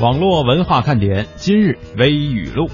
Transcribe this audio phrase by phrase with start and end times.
[0.00, 2.70] 网络文化看点今日微语录：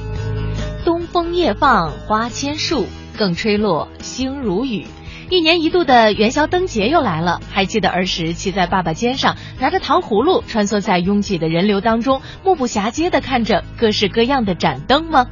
[0.84, 2.86] 东风夜放花千树，
[3.18, 4.86] 更吹落星如雨。
[5.28, 15.26] 一年一度的元宵灯节又来了，还记得儿时骑在爸爸肩上，拿着糖葫芦穿梭在拥挤的人流当中，目不暇接的看着各式各样的盏灯吗？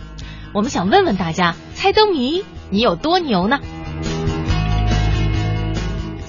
[0.53, 3.61] 我们想问问大家，猜灯谜你有多牛呢？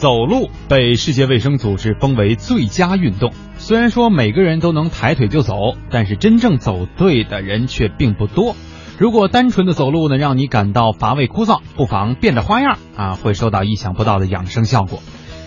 [0.05, 3.31] 走路被世界卫生组织封为最佳运动。
[3.57, 5.55] 虽然说每个人都能抬腿就走，
[5.89, 8.55] 但是真正走对的人却并不多。
[8.99, 14.99] 如果单纯的走路呢，让你感到乏味枯燥，不妨变着花样啊，会收到意想不到的养生效果。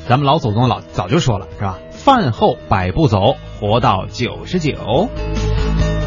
[0.08, 1.78] 咱们老祖宗老早就说了，是吧？
[1.92, 5.08] 饭后百步走，活到九十九。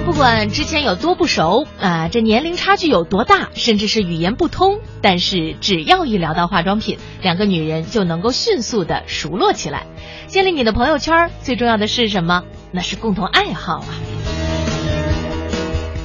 [0.06, 9.86] 不管之前有多不熟啊，这年龄差距有多大，甚至是语言不通，但是只要一聊到化妆品，两个女人就能够迅速的熟络起来。
[10.28, 12.44] 建立你的朋友圈，最重要的是什么？
[12.72, 13.88] 那是共同爱好啊。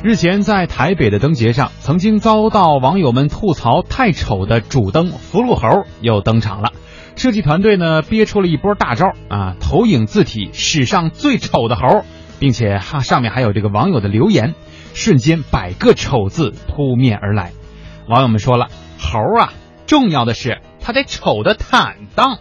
[0.03, 6.71] 日前在台北的灯节上，曾经遭到网友们吐槽太丑的主灯福禄猴又登场了。
[7.17, 12.05] 设计团队呢憋出了一波大招啊，投影字体史上最丑的猴。
[12.39, 14.55] 并且哈上面还有这个网友的留言，
[14.95, 17.53] 瞬间百个丑字扑面而来。
[18.09, 19.53] 网友们说了，猴啊，
[19.87, 22.39] 重要的是它得丑的坦荡。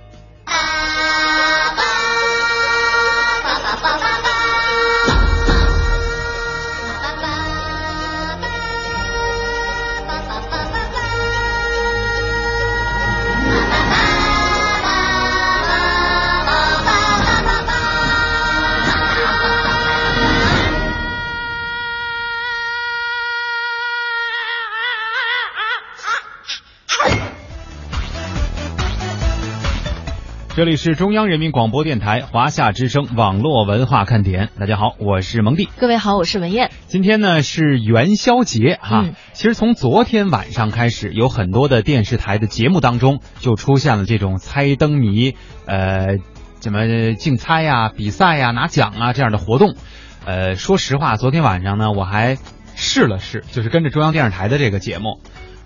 [30.55, 34.51] 这里是中央人民广播电台华夏之声网络文化看点。
[34.57, 35.67] 大家好，我是蒙蒂。
[35.77, 36.71] 各位好，我是文艳。
[36.87, 39.05] 今天呢是元宵节哈。
[39.33, 45.35] 其实从昨天晚上开始，有很多的电视台的节目当中就出现了这种猜灯谜，
[45.65, 46.19] 呃，
[46.61, 49.75] 怎么竞猜呀、比赛呀、拿奖啊这样的活动。
[50.23, 52.37] 呃，说实话，昨天晚上呢我还
[52.75, 55.19] 试了试，就是跟着中央电视台的这个节目。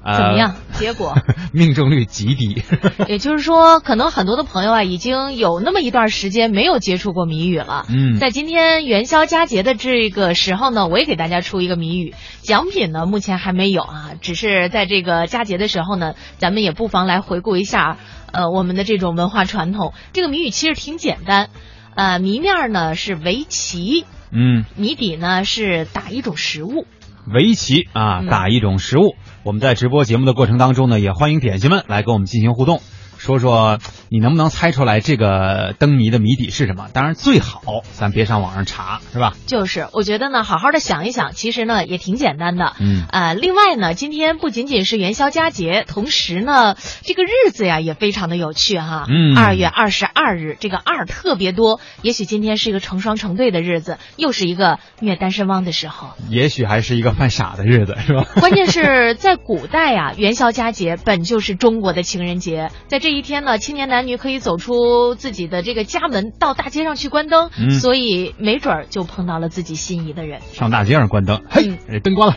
[0.03, 0.55] 怎么样？
[0.79, 1.15] 结果
[1.51, 2.63] 命中率极低。
[3.07, 7.85] 也就是说，可能很多的朋友啊，已经有那么一段时间没有接触过谜语了。
[7.89, 12.13] 嗯，在今天元宵佳节的这个时候呢，我也给大家出一个谜语。
[12.41, 17.97] 奖品呢，目前还没有啊，只是在这个佳节的时候呢，咱们也不妨来回顾一下，
[18.31, 19.93] 呃，我们的这种文化传统。
[20.13, 21.49] 这个谜语其实挺简单，
[21.95, 26.87] 呃，谜面呢是围棋，嗯，谜底呢是打一种食物。
[27.31, 29.13] 围棋啊，打一种食物。
[29.49, 32.81] 我们在直播节目的过程当中呢，也欢迎点心们来跟我们进行互动。
[33.19, 36.87] 说说你能不能猜出来这个灯谜的谜底是什么？
[36.93, 39.33] 当然最好咱别上网上查，是吧？
[39.45, 42.73] 就是，我觉得呢，好好的想一想，其实呢也挺简单的。
[42.79, 49.05] 嗯，呃，另外呢，今天不仅仅是元宵佳节，同时呢，这个日子呀也非常的有趣哈。
[49.09, 56.11] 嗯，二月二十二日，这个二特别多，也许今天是一个成双成对的日子，又是一个虐单身汪的时候。
[56.29, 58.23] 也许还是一个犯傻的日子，是吧？
[58.39, 63.08] 关键是在古代呀，元宵佳节本就是中国的情人节，在这。
[63.09, 70.41] 这一天呢，青年男女可以走出自己的这个家门，到大街上去关灯，所以没准儿就碰到了自己心仪的人。
[70.53, 71.71] 上大街上关灯，嘿，
[72.03, 72.35] 灯关了，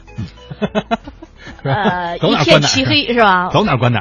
[1.63, 3.51] 呃， 一片漆黑是吧？
[3.53, 4.01] 走哪关哪。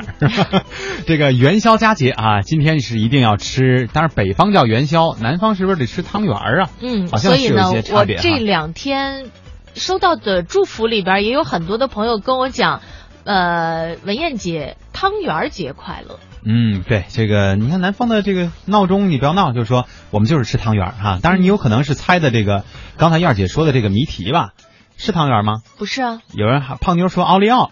[1.05, 6.69] 这个元宵佳节啊，今天是一定要吃，当然北方叫元宵，南方是不是得吃汤圆啊？
[6.79, 8.15] 嗯，好像是有些差别。
[8.15, 9.29] 我这两天
[9.75, 12.79] 收到的祝福里边，也有很多的朋友跟我讲，
[13.25, 16.17] 呃，文艳姐汤圆节快乐。
[16.43, 21.19] 嗯，对，这个你看南方的这个闹钟，你不要闹，就是说我们就是吃汤圆哈。
[21.21, 22.65] 当然，你有可能是猜的这个
[22.97, 24.53] 刚才燕儿姐说的这个谜题吧？
[24.97, 25.61] 是汤圆吗？
[25.77, 26.19] 不是啊。
[26.33, 27.71] 有人胖妞说奥利奥，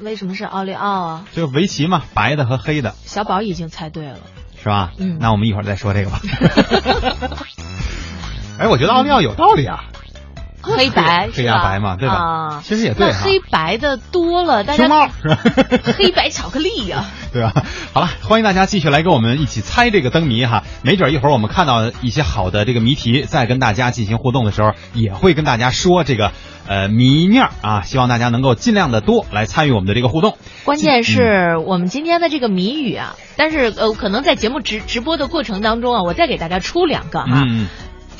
[0.00, 1.24] 为什么是奥利奥啊？
[1.32, 2.94] 就围棋嘛，白的和黑的。
[3.04, 4.18] 小宝已经猜对了，
[4.60, 4.92] 是吧？
[4.98, 5.18] 嗯。
[5.20, 6.20] 那我们一会儿再说这个吧。
[8.58, 9.84] 哎，我觉得奥利奥有道理啊。
[10.76, 12.60] 黑白黑加白嘛，对吧？
[12.64, 13.12] 其实也对。
[13.12, 14.88] 黑白的多了，大家。
[14.88, 15.38] 猫是吧？
[15.98, 17.52] 黑白巧克力呀， 对吧？
[17.92, 20.62] 好了，欢迎大家继续来跟我们一起猜这个灯谜哈。
[20.82, 26.32] 没准一会儿我们看到一些好的这个谜题，再跟大家进行互动的时候，也会跟大家说这个
[26.68, 27.82] 呃谜面啊。
[27.82, 30.36] 希望大家能够尽量的多来参与我们的这个互动。
[30.64, 37.42] 关键是我们今天的这个谜语啊，但是呃，可能在节目直直播的过程当中啊，我再给大家出两个哈。
[37.48, 37.66] 嗯。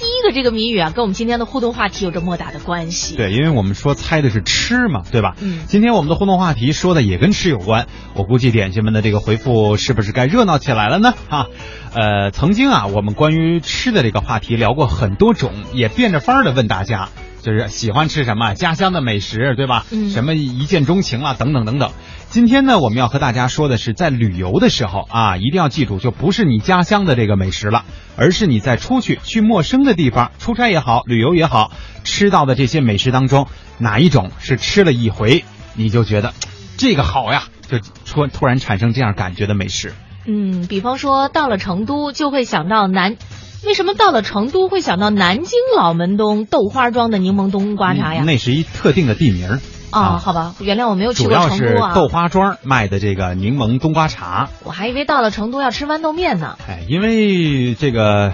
[0.02, 3.14] 第一个这个谜语啊，跟我们今天的互动话题有着莫大的关系。
[3.14, 5.36] 对，因为我们说猜的是吃嘛，对吧？
[5.40, 11.14] 嗯今天我们的互动话题说的也跟吃有关，我估计点心们的这个回复是不是该热闹起来了呢？
[11.30, 11.46] 啊，
[11.94, 17.08] 呃，曾经啊，我们关于吃的这个话题聊过很多种，也变着法儿的问大家，
[17.40, 19.86] 就是喜欢吃什么家乡的美食，对吧？
[19.92, 21.92] 嗯什么一见钟情啦，等等等等。
[22.32, 27.84] 今天呢，我们要和大家说的是，在旅游的时候啊，一定要记住，就不是你家乡的这个美食了，
[28.16, 31.72] 而是你在出去去陌生的地方出差也好，旅游也好，
[32.04, 35.44] 吃到的这些美食当中，哪一种是吃了一回
[35.74, 36.32] 你就觉得
[36.78, 39.92] 这个好呀，就突突然产生这样感觉的美食？
[40.24, 43.18] 嗯，比方说到了成都就会想到南，
[43.66, 48.24] 为什么到了成都会想到南京老门东豆花庄的柠檬冬瓜茶呀？
[48.24, 49.60] 那是一特定的地名
[49.92, 54.48] 儿啊，好吧，原谅我没有去过主要是豆花庄卖的这个柠檬冬瓜茶。
[54.64, 56.56] 我还以为到了成都要吃豌豆面呢。
[56.68, 58.32] 哎，因为这个，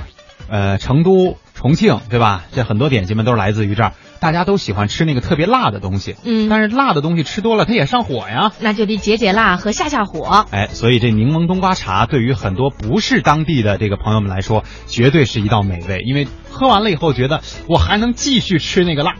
[0.49, 2.45] 呃，成都、重庆，对吧？
[2.53, 6.17] 这很多点心们都是来自于这儿，大家都喜欢吃那个特别辣的东西。
[6.25, 8.53] 嗯，但是辣的东西吃多了，它也上火呀。
[8.61, 10.47] 那就得解解辣和下下火。
[10.51, 19.17] 哎，所以这柠檬冬瓜茶对于很多不是当地的这个朋友们来说，绝对是一道美味，因为喝完了以后觉得我还能继续吃那个辣，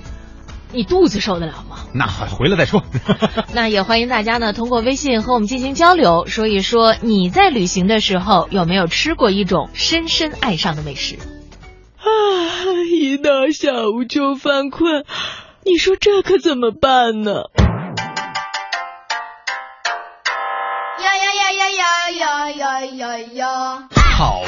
[0.73, 1.79] 你肚子受得了吗？
[1.95, 2.83] 那回来再说。
[3.55, 11.17] 那也欢迎大家呢通过微信和我们进行交流，说一说你在旅行的时候有没有吃过一种深深爱上的美食。
[11.17, 12.05] 啊，
[12.91, 15.05] 一到下午就犯困，
[15.65, 17.45] 你说这可怎么办呢？
[21.01, 21.71] 呀呀呀呀
[22.11, 23.89] 呀呀呀呀呀！
[24.17, 24.48] 好吧，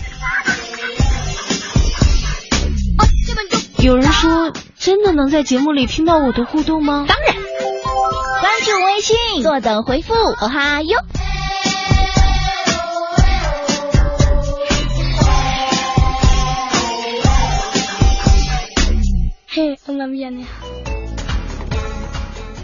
[3.81, 7.03] 有人说，真的能在节目里听到我的互动吗？
[7.07, 7.35] 当然，
[8.39, 10.99] 关注微信，坐等回复，哦哈哟。
[19.47, 20.45] 嘿，我那边呢？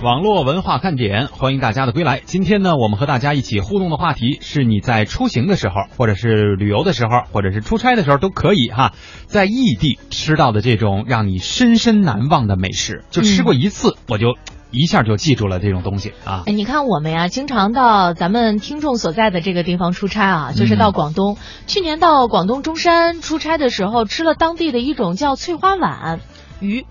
[0.03, 2.21] 网络文化看点，欢迎大家的归来。
[2.23, 8.93] 今天呢，我们和大家一起互动的话题是你在出行的时候，或者是旅游的时候，或者是出差的时候都可以哈，
[9.25, 14.35] 在异地吃到的这种让你深深难忘的美食，就吃过一次，我就
[14.69, 16.43] 一下就记住了这种东西啊。
[16.45, 21.37] 哎，你看我们呀，经常到咱们听众所在的这个地方出差啊，就是到广东。
[21.65, 26.19] 去年到广东中山出差的时候，吃了当地的一种叫翠花碗
[26.59, 26.85] 鱼，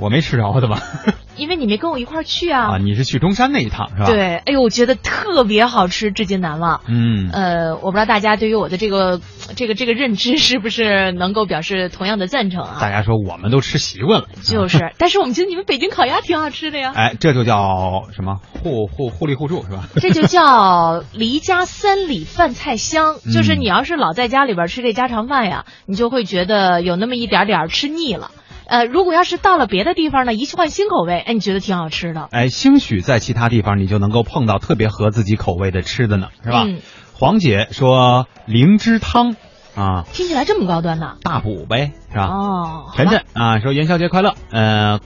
[0.00, 0.80] 我没吃着的吧？
[1.36, 2.74] 因为你没跟我一块儿去啊。
[2.74, 6.80] 啊，你是去中山那一趟是吧？，对，哎呦，我觉得特别好吃，至今难忘。
[6.86, 9.20] 嗯，呃，我不知道大家对于我的这个
[9.56, 12.78] 这个这个认知是不是能够表示同样的赞成啊？
[12.80, 16.92] 大家说我们都吃习惯了，就是， 但是我们觉得你们北京烤鸭挺好吃的呀。
[16.94, 19.84] 哎，这就叫什么互互互利互助是吧？
[19.96, 28.30] 这就叫离家三里饭菜香，嗯就是你要是老在家里边吃这家常饭呀，你就会觉得有那么一点点吃腻了。
[28.70, 32.28] 呃，如果要是到了别的地方呢，一换新口味，哎，你觉得挺好吃的。
[32.30, 36.62] 哎，兴许在其他地方你就能够碰到特别合自己口味的吃的呢，是吧？
[36.66, 36.78] 嗯
[37.12, 39.36] 黄姐说灵芝汤
[39.76, 41.16] 啊，听起来这么高端呢？
[41.22, 42.28] 大补呗，是吧？
[42.28, 45.00] 哦，晨晨啊说元宵节快乐，呃，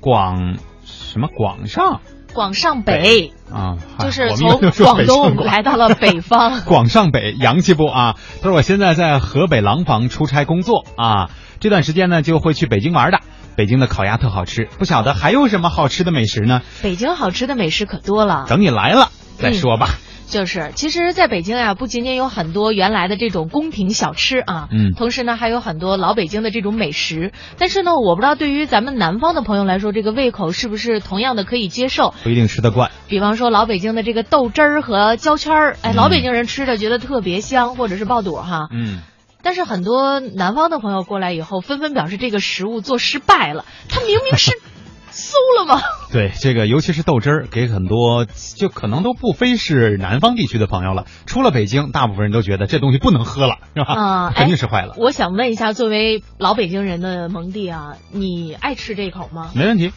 [0.00, 2.00] 广什么广上
[2.32, 6.62] 广上北啊，嗨就是从广东来到了北方。
[6.66, 8.16] 广上北洋气不啊？
[8.42, 13.18] 他说我现在在河北廊坊出差工作啊，这段时间呢就会去北京玩的。
[13.56, 16.62] 北京的烤鸭特好吃，不晓得还有什么好吃的美食呢？
[16.82, 18.46] 北京好吃的美食可多了。
[18.48, 19.90] 等你来了再说吧。
[20.26, 27.32] 就是，其实，在北京呀、不仅仅有很多原来的这种宫廷小吃啊，嗯同时呢，还有很多老北京的这种美食。
[27.58, 32.14] 但是呢，我不知道对于咱们南方的朋友来说，这个胃口是不是同样的可以接受？
[32.22, 32.92] 不一定吃得惯。
[33.08, 38.68] 比方说老北京的这个豆汁儿和焦圈儿，哎，嗯老北京人吃着觉得特别香，或者是爆肚哈。
[38.70, 39.00] 嗯，
[39.42, 44.52] 但是很多南方的朋友过来以后，纷纷表示这个食物做失败了，它明明是
[45.12, 45.80] 馊了吗？
[46.12, 51.04] 对这个，尤其是豆汁儿，给很多就可能都不非是南方地区的朋友了。
[51.26, 53.92] 出了北京，大部分人都觉得这东西不能喝了，是吧？
[53.92, 54.94] 啊肯定是坏了。
[54.98, 59.50] 我想问一下，作为老北京人的蒙蒂啊，你爱吃这口吗？
[59.54, 59.92] 没问题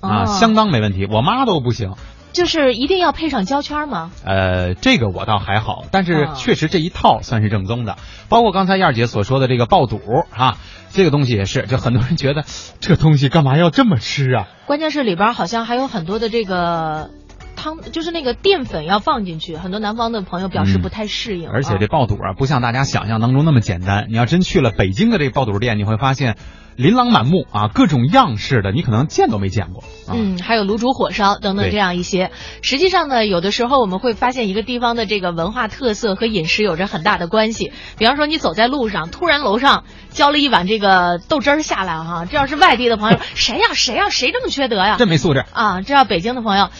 [0.00, 1.06] 啊，哦相当没问题。
[1.10, 1.94] 我妈都不行，
[2.34, 4.10] 就是一定要配上胶圈吗？
[4.24, 7.96] 呃，这个我倒还好，但是啊确实这一套算是正宗的。
[8.28, 10.00] 包括刚才燕儿姐所说的这个爆肚
[10.36, 10.58] 啊，
[10.90, 12.44] 这个东西也是，就很多人觉得
[12.80, 14.48] 这东西干嘛要这么吃啊？
[14.66, 17.10] 关键是里边好像还有很多的这个
[17.54, 21.48] 汤，就是那个淀粉要放进去，很多南方的朋友表示嗯不太适应。
[21.48, 24.06] 而且啊这爆肚啊，不像大家想象当中那么简单。
[24.10, 26.36] 你要真去了北京的这个爆肚店，你会发现
[26.76, 29.84] 琳琅满目啊，各种样式的，你可能见都没见过。
[30.08, 32.32] 啊、嗯，还有卤煮火烧等等这样一些。
[32.62, 37.72] 实际上呢，有的时候我们会发现一个地方的这个文化特色和饮食有着很大的关系。
[37.96, 44.96] 比方说，你走在路上，突然楼上浇了一碗这个豆汁儿下来哈，这要是外地的朋友， 谁呀谁呀谁这么缺德呀？
[44.98, 45.44] 真没素质。
[45.52, 46.70] 啊，这要北京的朋友，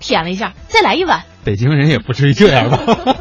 [0.00, 1.22] 舔了一下，再来一碗。
[1.44, 2.78] 北京人也不至于这样吧？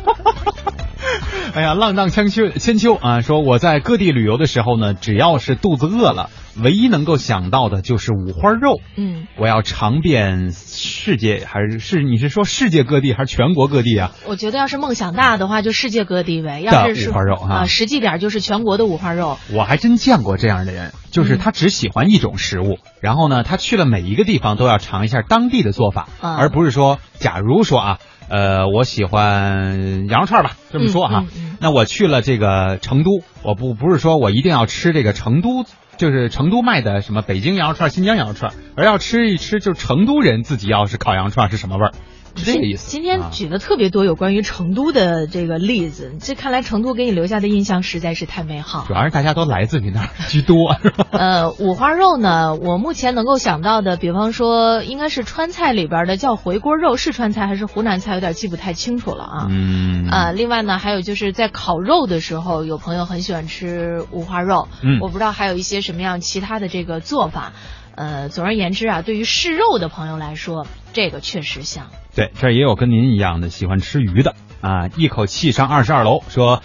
[1.54, 3.22] 哎呀，浪荡千秋千秋啊！
[3.22, 6.30] 说我在各地旅游的时候呢，只要是肚子饿了，
[6.62, 8.80] 唯一能够想到的就是五花肉。
[8.96, 14.12] 嗯，我要尝遍世界，还是是你是说世界各地还是全国各地啊？
[14.28, 16.62] 我觉得要是梦想大的话，就世界各地呗。
[16.62, 19.38] 要是的五花肉啊啊，实际点就是全国的五花肉。
[19.52, 35.66] 我还真见过这样的人，就是他只喜欢一种食物，然后呢，他去了每一个地方都要尝一下当地的做法，啊而不是说，假如说啊，呃，我喜欢羊肉串吧，这么说哈，嗯嗯嗯那我去了这个成都，我不不是说我一定要吃这个成都。
[35.98, 41.98] 就是成都卖的什么北京羊肉串、新疆羊肉串，而要吃一吃，就是成都人自己要是烤羊肉串是什么味儿，是
[42.44, 42.90] 这个意思。
[42.90, 48.94] 今天啊举了特别多有关于成都的这个例子，这看来成都给你留下的印象实在是太美好主。
[48.94, 51.06] 要是大家都来自你那儿居多，是吧？
[51.12, 59.48] 呃，五花肉呢，我目前能够想到的，比方说应该是川菜里边的叫回锅肉，是川菜还是湖南菜，有点记不太清楚了啊。
[59.50, 64.68] 嗯呃，另外呢，还有就是在烤肉的时候，有朋友很喜欢吃五花肉。
[64.84, 67.54] 嗯我不知道还有一些什么样其他的这个做法。
[67.98, 71.88] 呃，总而言之啊，对于嗜肉的朋友来说，这个确实香。
[72.16, 76.62] 对，这也有跟您一样的喜欢吃鱼的啊，一口气上二十二楼，说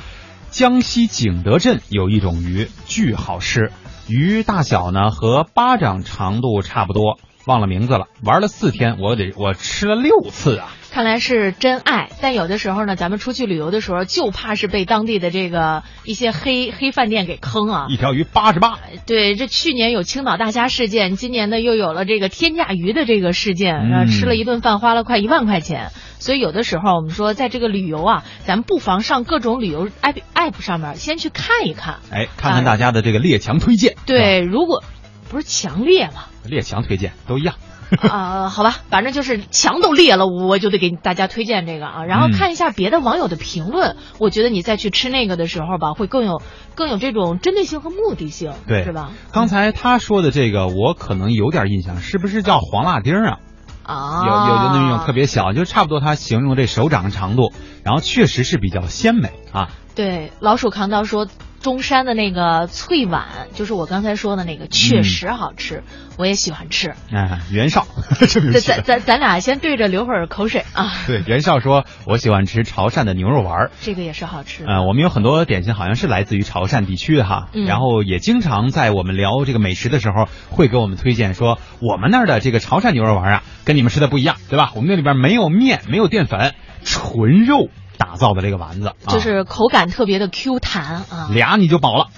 [0.51, 3.73] 江西景德镇有一种鱼巨好吃，
[4.09, 8.09] 鱼大小呢和巴掌长度差不多，忘了名字了。
[8.23, 10.69] 玩了四天，我得我吃了六次啊。
[10.93, 17.87] 看来是真爱，但有的时候呢，咱们出去旅游的时候，就怕是被当地的这个一些黑黑饭店给坑啊。
[17.89, 25.93] 一条鱼八十八，对，这去年有青岛大虾事件，今年呢又有了这个天价鱼的这个事件，嗯吃了一顿饭花了快一万块钱。
[26.19, 32.01] 所以有的时候我们说，在这个旅游啊，咱们不妨上各种旅游 app app 上面先去看一看。
[32.11, 33.97] 哎，看看大家的这个列强推荐。
[34.05, 34.85] 对，如果
[35.31, 37.55] 不是强烈嘛，列强推荐都一样。
[38.01, 46.41] 啊、好吧，反正就是墙都裂了，我就得给大家推荐这个啊，然后嗯看一下别的网友的评论，我觉得你再去吃那个的时候吧，会更有
[46.75, 49.11] 更有这种针对性和目的性，对，是吧？
[49.33, 53.39] 刚才他说的这个，我可能有点印象，是不是叫黄辣丁啊？
[53.85, 57.53] 啊，有有的那种特别小，就差不多他形容这手掌的长度，
[57.85, 59.71] 然后确实是比较鲜美啊。
[59.95, 61.27] 对，老鼠扛刀说
[61.63, 65.83] 中山的那个脆碗，就是我刚才说的那个，确实好吃，
[66.19, 66.95] 我也喜欢吃。
[67.11, 67.87] 嗯，袁绍
[68.19, 73.71] 这咱咱咱咱俩先对着流会儿口水啊，对，袁绍说，我喜欢吃潮汕的牛肉丸。
[73.81, 74.71] 这个也是好吃的。
[74.71, 84.73] 呃，我们有很多点心好像是来自于潮汕地区的哈，嗯然后也经常在我们聊这个美食的时候，会给我们推荐说，我们那儿的这个潮汕牛肉丸啊，跟你们吃的不一样，对吧？
[84.75, 86.55] 我们那里边没有面，没有淀粉，
[86.85, 87.69] 纯肉
[88.13, 92.09] 打造的这个丸子，啊、就是口感特别的 Q 弹啊俩你就饱了。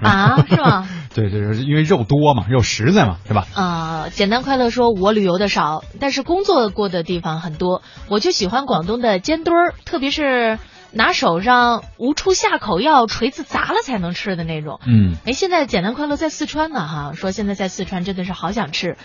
[0.00, 0.88] 啊， 是吗？
[1.14, 3.44] 对对对，因为肉多嘛，肉实在嘛，是吧？
[3.54, 7.82] 啊、简单快乐说，我旅游的少，但是工作过的地方很多。
[8.08, 10.60] 我就喜欢广东的煎堆儿，特别是
[10.92, 14.78] 拿手上无处下口，要锤子砸了才能吃的那种。
[14.86, 18.96] 嗯，哎，现在简单快乐在四川呢，哈，说现在在四川真的是好想吃，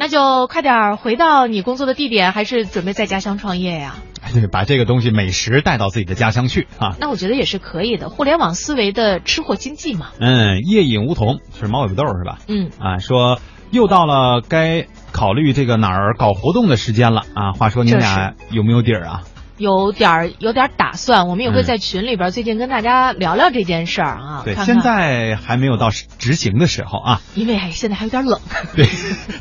[0.00, 3.96] 那就快点回到你工作的地点，还是准备在家乡创业呀？
[4.32, 6.96] 对， 把这个东西美食带到自己的家乡去啊。
[6.98, 10.06] 那我觉得也是可以的，互联网思维的吃货经济嘛。
[10.18, 12.38] 嗯，夜饮梧桐是猫尾巴豆是吧？
[12.48, 13.38] 嗯，啊，说
[13.70, 17.52] 又到了该考虑这个哪儿搞活动的时间了啊。
[17.52, 19.20] 话说你们俩有没有底儿啊？
[19.60, 24.42] 有点儿有点儿打算，我们也会嗯在群里边儿最近跟大家聊聊这件事儿啊。
[24.42, 27.20] 对，看看现在还没有到执行的时候啊。
[27.34, 28.40] 因为哎现在还有点冷。
[28.74, 28.86] 对，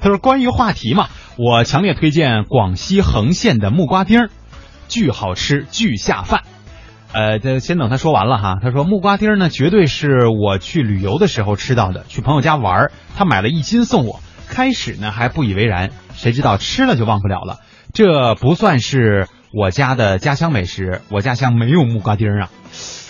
[0.02, 1.08] 他说关于话题嘛，
[1.38, 4.30] 我强烈推荐广西横县的木瓜丁儿，
[4.90, 6.42] 巨好吃，巨下饭。
[7.14, 8.58] 呃，这先等他说完了哈。
[8.62, 14.20] 他说木瓜丁儿呢，绝对是我去旅游的时候吃到的，去朋友家玩儿，他买了一斤送我。
[14.50, 17.60] 开始呢还不以为然，谁知道吃了就忘不了了。
[17.94, 22.50] 这不算是我家的家乡美食，我家乡没有木瓜丁儿啊。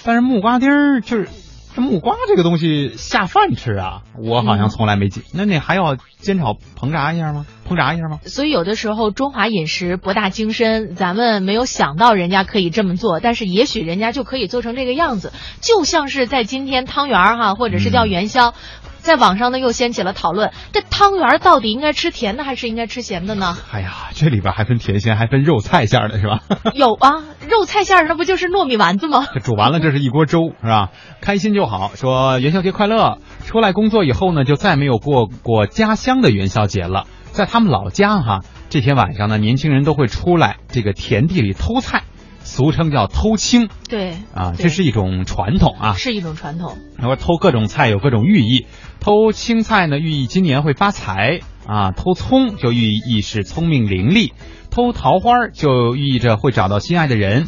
[0.04, 1.28] 但是木瓜丁儿就是
[1.76, 5.24] 这木瓜这个东西下饭吃啊，我好像从来没见。
[5.34, 7.46] 那你还要煎炒烹炸一下吗？
[7.68, 8.20] 烹炸一下吗？
[8.26, 15.34] 所以有的时候中华饮食博大精深，咱们没有想到人家可以这么做，但是也许人家就可以做成这个样子。
[15.62, 18.54] 就像是在今天汤圆儿哈，或者是叫元宵，
[19.00, 23.58] 在网上呢又掀起了讨论，这汤圆到底应该吃甜的还是应该吃咸的呢？
[23.72, 26.42] 哎呀，这里边还分甜咸，还分肉菜馅儿的是吧？
[26.76, 29.26] 有啊，肉菜馅儿那不就是糯米丸子吗？
[29.34, 30.90] 这煮完了，这是一锅粥，是吧？
[31.22, 31.92] 开心就好。
[31.96, 33.18] 说元宵节快乐。
[33.46, 37.06] 出来工作以后呢，就再没有过过家乡的元宵节了。
[37.32, 38.40] 在他们老家哈，
[38.70, 42.04] 这天晚上呢，年轻人都会出来这个田地里偷菜，
[42.44, 45.94] 俗称叫偷青对，啊，这是一种传统啊。
[45.94, 46.78] 是一种传统。
[46.98, 48.68] 然后偷各种菜有各种寓意，
[49.00, 51.42] 偷青菜呢寓意今年会发财。
[51.66, 54.32] 啊，偷葱就寓意是聪明伶俐，
[54.72, 57.48] 偷桃花就寓意着会找到心爱的人。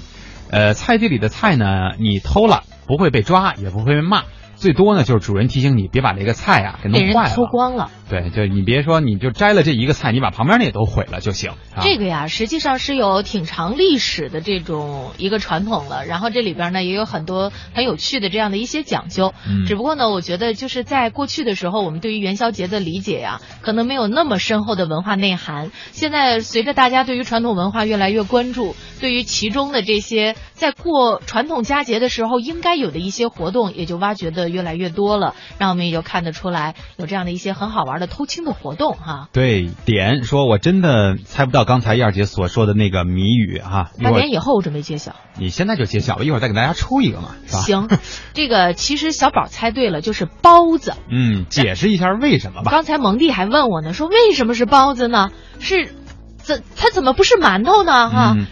[0.51, 4.25] 呃，菜地里的菜呢，你偷了不会被抓，也不会被骂，
[4.61, 7.35] 最多呢就是主人提醒你别把这个菜啊给弄坏了。
[7.35, 7.89] 偷光了。
[8.11, 11.51] 对，就你别说，你就摘了这一个菜，你把旁边那也都毁了就行。
[11.73, 16.05] 啊、这个呀，实际上是有挺长历史的这种一个传统了。
[16.05, 19.33] 然后这里边呢，也有很多很有趣的这样的一些讲究。
[19.47, 25.71] 嗯只不过呢，我觉得就是在过去的时候，我们对于元宵节的理解呀，可能没有那么深厚的文化内涵。
[25.91, 35.33] 现在随着大家对于传统文化越来越关注，对于其中的这些在过传统佳节的时候应该有的一些活动，也就挖掘的越来越多了。
[35.57, 39.29] 让我们也就看得出来，有这样的一些很好玩的偷青的活动哈。
[39.31, 45.15] 对点说，我真的猜不到刚才燕儿姐所说的那个谜语哈、一半年以后我准备揭晓。
[45.37, 47.59] 你现在就揭晓吧，一会儿再给大家出一个嘛，是吧？
[47.61, 47.89] 行，
[48.33, 50.93] 这个其实小宝猜对了，就是包子。
[51.09, 52.71] 嗯，解释一下为什么吧。
[52.71, 55.31] 刚才蒙蒂还问我呢，说为什么是包子呢？
[55.59, 55.93] 是
[56.37, 58.09] 怎它怎么不是馒头呢？
[58.09, 58.47] 哈、嗯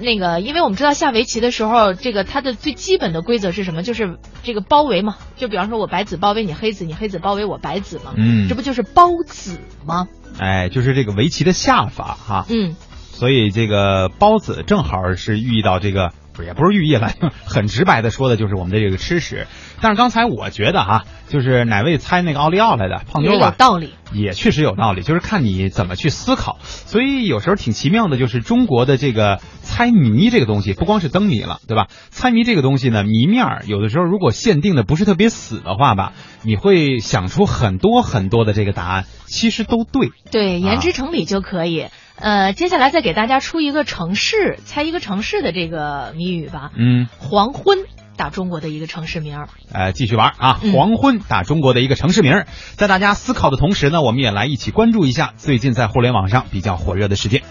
[0.00, 3.82] 那个，因为我们知道下围棋的时候，这个它的最基本的规则是什么？
[3.82, 5.16] 就是这个包围嘛。
[5.36, 8.12] 就比方说我白子包围你黑子，你黑子包围我白子嘛。
[8.16, 10.08] 嗯这不就是包子吗？
[10.38, 12.76] 哎，就是这个围棋的下法哈，嗯，
[13.12, 17.12] 所以这个包子正好是寓意到这个，不也不是寓意了，
[17.44, 19.46] 很直白的说的就是我们的这个吃食。
[19.82, 23.92] 但是刚才我觉得哈，就是哪位猜那个奥利奥来的胖妞吧道理。
[24.12, 26.58] 也确实有道理，就是看你怎么去思考。
[26.62, 31.86] 所以有时候挺奇妙的，就是中国的这个猜谜这个东西，不光是灯谜了，对吧？
[32.10, 40.10] 猜谜这个东西呢，谜面儿有的时候如果限定的不是特别死的话吧，你会想出很多很多的这个答案，其实都对。
[40.32, 41.86] 对，言啊之成理就可以。
[42.20, 46.70] 呃，接下来再给大家出一个城市，猜一个城市的这个谜语吧。
[46.76, 47.78] 嗯，黄昏，
[48.16, 49.48] 打中国的一个城市名儿。
[49.72, 50.60] 呃，继续玩啊！
[50.62, 57.42] 嗯黄昏打中国的一个城市名儿，在大家思考的同时呢，我们也来一起关注一下最近在互联网上比较火热的事件。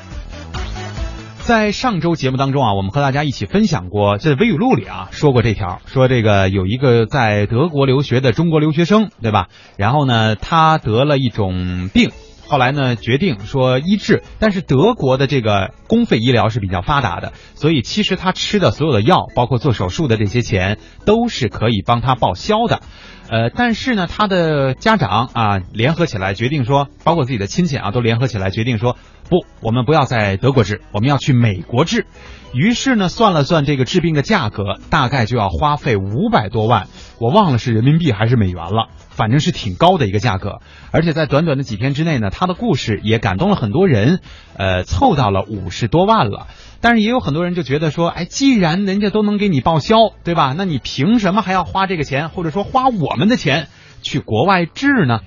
[1.40, 9.48] 在上周节目当中啊，我们和大家一起分享过，这微语录里啊说过这条，说这个有一个在德国留学的中国留学生，对吧？
[9.76, 12.12] 然后呢，他得了一种病，
[12.50, 22.82] 后来呢决定说医治，但是德国的这个公费医疗是比较发达的，所以其实他吃的所有的药，包括做手术的这些钱，都是可以帮他报销的。
[23.30, 28.98] 呃，但是呢，他的家长啊联合起来决定说，包括自己的亲戚啊都联合起来决定说，
[29.30, 32.08] 不，我们不要在德国治，我们要去美国治。
[32.52, 36.88] 于是呢，算了算这个治病的价格，大概就要花费五百多万，
[37.20, 40.62] 我忘了是人民币还是美元了，反正是挺高的一个价格。
[40.92, 44.22] 而且在短短的几天之内呢，他的故事也感动了很多人，
[44.56, 46.48] 呃，凑到了五十多万了。
[46.80, 50.56] 但是也有很多人就觉得说，哎，既然人家都能给你报销，对吧？
[50.58, 53.68] 那你凭什么还要花这个钱，或者说花我们的钱
[54.02, 55.20] 去国外治呢？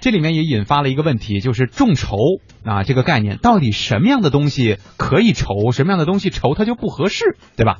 [0.00, 2.16] 这里面也引发了一个问题，就是众筹
[2.64, 7.76] 啊这个概念，到底什么样的东西可以筹，什么样的东西筹它就不合适，对吧？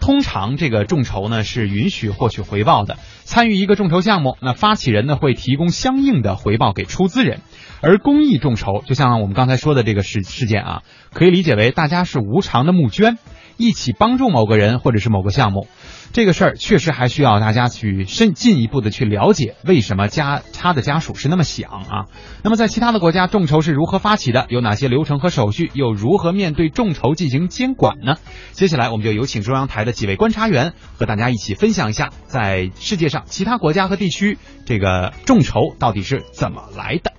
[0.00, 7.40] 通常这个众筹呢是允许获取回报的，参与一个众筹项目，那发起人呢会提供相应的回报给出资人，
[7.80, 13.18] 而公益众筹就像我们刚才说的这个事事件啊，可以理解为大家是无偿的募捐，
[13.58, 15.68] 一起帮助某个人或者是某个项目。
[16.12, 22.06] 这个事儿确实还需要大家去深进一步的去了解，为什么家他的家属是那么想啊？
[22.42, 24.46] 那么在其他的国家，众筹是如何发起的？
[24.48, 25.70] 有哪些流程和手续？
[25.72, 28.16] 又如何面对众筹进行监管呢？
[28.50, 37.12] 接下来我们就有请中央台的几位观察员和大家一起分享一下，在世界上其他国家和地区，这个众筹到底是怎么来的？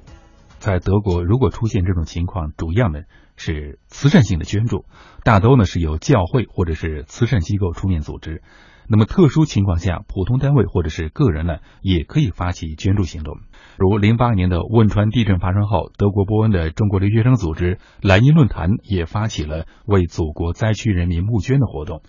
[0.59, 2.99] 在德国，如果出现这种情况，主要呢
[3.37, 4.83] 是慈善性的捐助，
[5.23, 8.43] 大都呢是由教会或者是慈善机构出面组织。
[8.91, 13.37] 那么特殊情况下，普通单位或者是个人呢，也可以发起捐助行动。
[13.77, 22.01] 如零八年的汶川地震发生后，德国波恩的中国留学生组织蓝茵论坛也发起了为祖国灾区人民募捐的活动。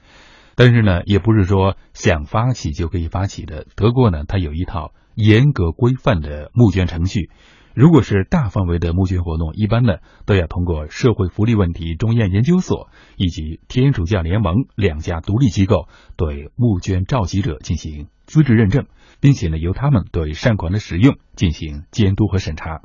[0.56, 3.64] 但是呢，也不是说想发起就可以发起的。
[3.76, 7.30] 德国呢，它有一套严格规范的募捐程序。
[7.74, 9.94] 如果是大范围的募捐活动，一般呢
[10.26, 18.86] 都要通过社会福利问题中央研究所以及天主教联盟两家独立机构对募捐召集者进行资质认证，
[19.20, 22.82] 并且呢由他们对善款的使用进行监督和审查。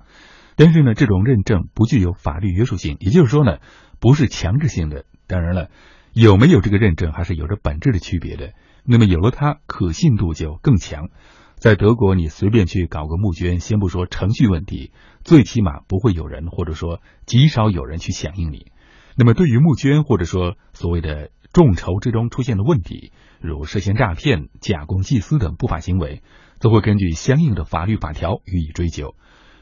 [0.56, 3.60] 但是呢，这种认证不具有法律约束性，也就是说呢，
[4.00, 5.06] 不是强制性的。
[5.28, 5.69] 当然了，
[6.13, 8.54] 有没有这个认证还是有着本质的区别的。
[8.84, 11.10] 那么有了它，可信度就更强。
[11.58, 14.91] 在德国，你随便去搞个募捐，先不说程序问题，
[15.24, 18.72] 最起码不会有人或者说极少有人去响应你。
[19.15, 26.22] 那么，对于募捐或者说所谓的众筹之中出现的问题，如涉嫌诈骗、假公济私等不法行为，
[26.60, 29.15] 则会根据相应的法律法条予以追究，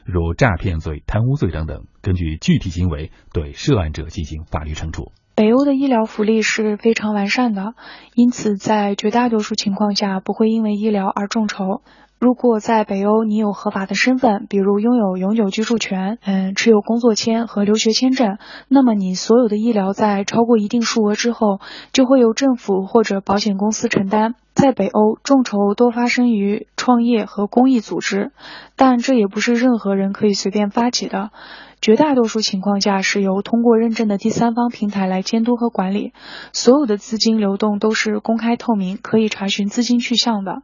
[0.04, 5.12] 如诈骗罪、贪污罪等等，根据具体行为对涉案者进行法律惩处。
[5.36, 7.74] 北欧的医疗福利是非常完善的，
[8.14, 11.82] 因此在绝大多数情况下不会因为医疗而众筹。
[12.18, 21.60] 如果在北欧你有合法的身份，比如拥有永久居住权，嗯，持有工作签和留学签证，那么你所有的医疗在超过一定数额之后，
[21.92, 24.36] 就会由政府或者保险公司承担。
[24.54, 28.32] 在北欧，众筹多发生于创业和公益组织，
[28.74, 31.30] 但这也不是任何人可以随便发起的。
[31.80, 36.12] 绝大多数情况下是由通过认证的第三方平台来监督和管理，
[36.52, 40.62] 所有的资金流动都是公开透明，可以查询资金去向的。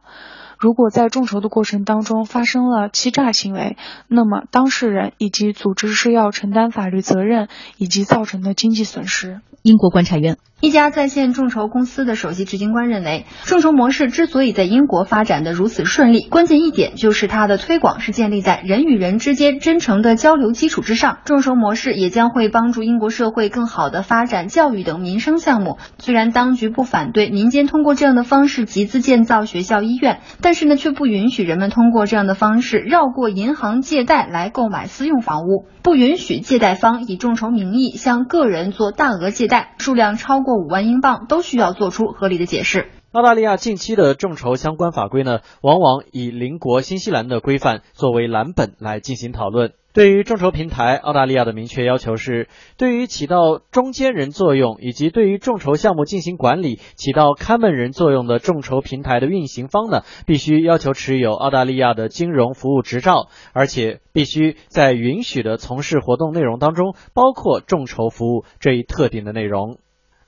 [0.59, 7.47] 如果在众筹的过程当中发生了欺诈行为，那么当事人以及组织是要承担法律责任
[7.77, 9.41] 以及造成的经济损失。
[9.61, 10.37] 英国观察员。
[10.63, 21.17] 一家在线众筹公司的首席执行官认为，众筹模式之所以在英国发展的如此顺利，关键一点就是它的推广是建立在人与人之间真诚的交流基础之上。
[21.25, 25.79] 众筹模式也将会帮助英国社会更好的发展教育等民生项目。
[25.97, 40.52] 虽然当局不反对民间通过这样的方式集资建造学校、医院，但是呢，却不允许人们通过这样的方式绕过银行借贷来购买私用房屋，不允许借贷方以众筹名义向个人做大额借贷，数量超过。
[40.53, 42.89] 五万英镑都需要做出合理的解释。
[43.11, 49.73] 澳大利亚近期的众筹相关法规呢，往往以邻国新西兰的规范作为蓝本来进行讨论。
[49.93, 69.77] 对于众筹平台，澳大利亚的明确要求是：对于起到中间人作用以及对于众筹项目进行管理、起到看门人作用的众筹平台的运行方呢，必须要求持有澳大利亚的金融服务执照，而且必须在允许的从事活动内容当中包括众筹服务这一特定的内容。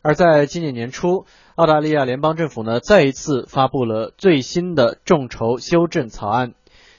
[0.06, 6.54] 而在今年年初，澳大利亚联邦政府呢再一次发布了最新的众筹修正草案。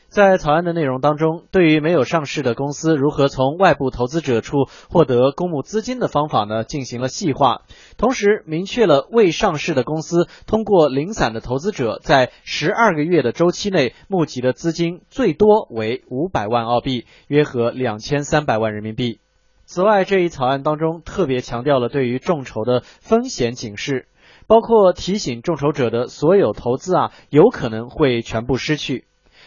[0.08, 7.62] 在草案的内容当中，对于没有上市的公司如何从外部投资者处获得公募资金的方法呢进行了细化，
[7.96, 19.20] 同时明确了未上市的公司通过零散的投资者在十二个月的周期内募集的资金最多为五百万澳币，约合两千三百万人民币。
[19.66, 24.06] 此外，这一草案当中特别强调了对于众筹的风险警示，
[24.46, 29.06] 包括提醒众筹者的所有投资啊有可能会全部失去，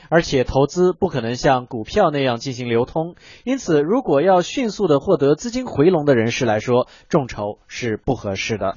[0.10, 8.76] 而且投资不可能像股票那样进行流通，因此如果要迅速的获得资金回笼的人士来说，众筹是不合适的。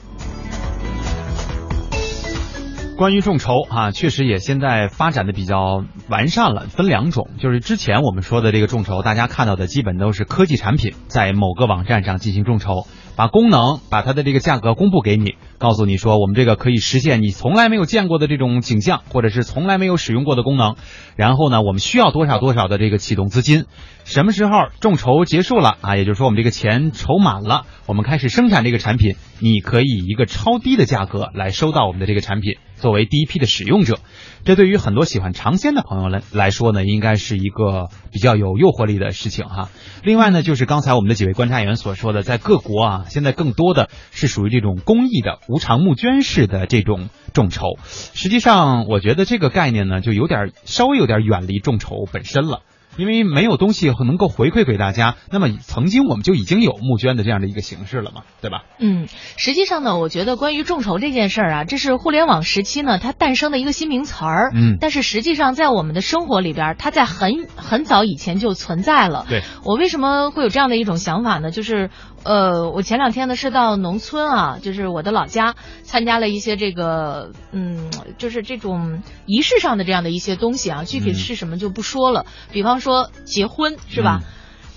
[2.96, 20.76] 关于众筹啊，确实也现在发展的比较完善了，分两种，就是之前我们说的这个众筹，大家看到的基本都是科技产品在某个网站上进行众筹，把功能、把它的这个价格公布给你，告诉你说我们这个可以实现你从来没有见过的这种景象，或者是从来没有使用过的功能，
[21.16, 23.64] 然后呢，我们需要多少多少的这个启动资金，
[24.04, 32.58] 什么时候众筹结束了啊，也就是说我们这个钱筹满了，我们开始生产这个产品，你可以以一个超低的价格来收到我们的这个产品。
[32.82, 34.00] 作为第一批的使用者，
[34.44, 39.70] 这对于很多喜欢尝鲜的朋友来来说呢，应该是一个比较有诱惑力的事情哈。
[40.02, 47.78] 另外呢，就是刚才我们的几位观察员所说的，在各国啊，现在更多的是属于这种公益的无偿募捐式的这种众筹。
[47.86, 52.62] 实际上，我觉得这个概念呢，就有点稍微有点远离众筹本身了。
[52.96, 58.64] 因为没有东西能够回馈给大家，那么曾经我们就已经有募捐的这样的一个形式了嘛，对吧？
[58.78, 64.50] 嗯，实际上呢，我觉得关于众筹这件事儿啊，这是互联网时期呢它诞生的一个新名词儿。
[64.54, 69.26] 嗯，但是实际上在我们的生活里边，它在很很早以前就存在了。
[69.28, 71.50] 对，我为什么会有这样的一种想法呢？
[71.50, 71.90] 就是
[72.24, 75.54] 呃，我前两天呢是到农村啊，就是我的老家，
[75.84, 82.26] 参加了一些这个嗯，就是这种仪式上的这样的一些东西啊，具体是什么就不说了。
[82.50, 82.72] 比方。
[82.82, 84.22] 说结婚是吧？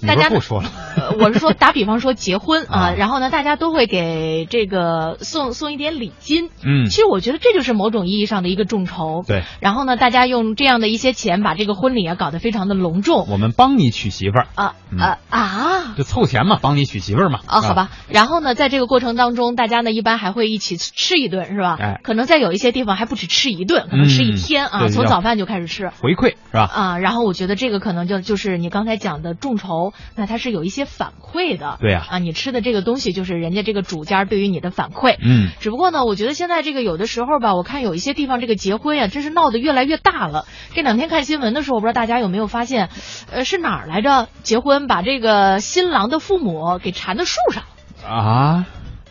[0.06, 6.50] 大家不说了，呃我是说打比方说结婚啊，啊然后呢，大家都会给这个送送一点礼金。
[6.64, 9.24] 嗯其实我觉得这就是某种意义上的一个众筹。
[9.28, 9.44] 对。
[9.60, 15.96] 然后呢，大家用这样的一些钱把这个婚礼啊搞得非常的隆重我们帮你娶媳妇儿，啊嗯啊啊！
[15.98, 17.40] 就凑钱嘛，帮你娶媳妇儿嘛。
[17.46, 17.90] 啊，好吧。
[18.08, 21.78] 然后呢，在这个过程当中，大家呢一般还会一起吃一顿，是吧？
[21.80, 25.90] 哎可能在有一些地方还不止吃一顿，可能吃一天啊，从早饭就开始吃。
[26.02, 26.70] 回馈是吧？
[26.72, 31.78] 啊，然后我觉得这个可能就就是你刚才讲的众筹，那它是有一些反馈的。
[31.80, 35.16] 对啊啊，你吃的这个东西就是人家这个主家对于你的反馈。
[35.22, 40.46] 嗯，只不过呢，我觉得现在这个有的时候吧，我看有一些地方这个结婚呀，真是闹得越来越大了。
[40.74, 42.90] 这两天看新闻的时候，我不知道大家有没有发现，
[43.32, 44.28] 呃，是哪儿来着？
[44.44, 47.64] 结婚把这个新郎的父母给缠到树上。
[48.08, 48.66] 啊，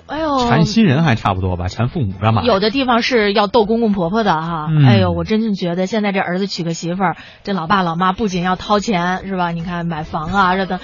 [0.07, 2.43] 哎呦，缠新人还差不多吧，缠父母干嘛？
[2.45, 9.51] 有的地方是要斗公公婆婆的哈，嗯哎呦，我真是觉得现在这儿子娶个媳妇儿，这老爸老妈不仅要掏钱是吧？
[9.53, 10.79] 你看买房啊这等，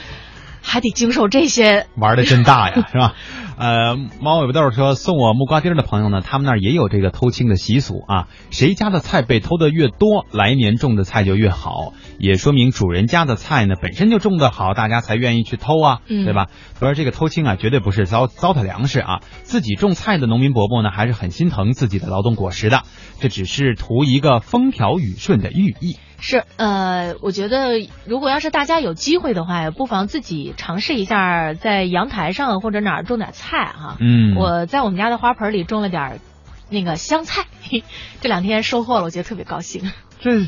[0.63, 1.87] 还得经受这些。
[1.97, 3.15] 玩的真大呀，是吧？
[3.61, 8.27] 呃，猫尾巴豆说送我木瓜丁的朋友呢，他们那儿也有这个偷青的习俗啊。
[8.51, 16.47] 谁家的菜被偷的越多，来年种的菜就越好，也说明主人家的菜呢本身就种的好，大家才愿意去偷啊，嗯对吧？
[16.79, 19.21] 不是这个偷青啊，绝对不是糟糟蹋粮食啊。
[19.43, 22.85] 自己种菜的农民伯伯呢，还是很心疼自己的劳动果实的，
[23.21, 25.99] 这只是图一个风调雨顺的寓意。
[26.21, 33.97] 是，呃，我觉得如果要是大家有机会的话，也不妨自己尝试一下，在阳台上或者哪儿种点菜哈。
[33.99, 36.21] 嗯我在我们家的花盆里种了点
[36.69, 37.47] 那个香菜，
[38.21, 39.91] 这两天收获了，我觉得特别高兴。
[40.21, 40.41] 这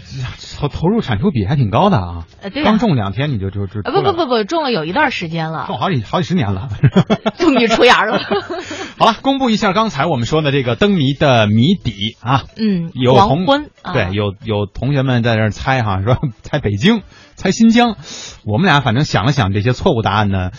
[0.59, 2.27] 投投入产出比还挺高的啊！
[2.43, 6.69] 呃，对呀、刚种两天你就就就啊，不不不不，种了有一段时间了，种好几好几十年了。
[7.39, 8.19] 终于出芽了。
[8.99, 12.45] 好了，公布一下刚才我们说的这个灯谜的谜底啊。
[12.57, 17.03] 嗯，有同黄昏，啊、对，有有同学们在这猜哈，说猜北京，
[17.35, 17.97] 猜新疆。
[18.45, 20.51] 我们俩反正想了想，这些错误答案呢，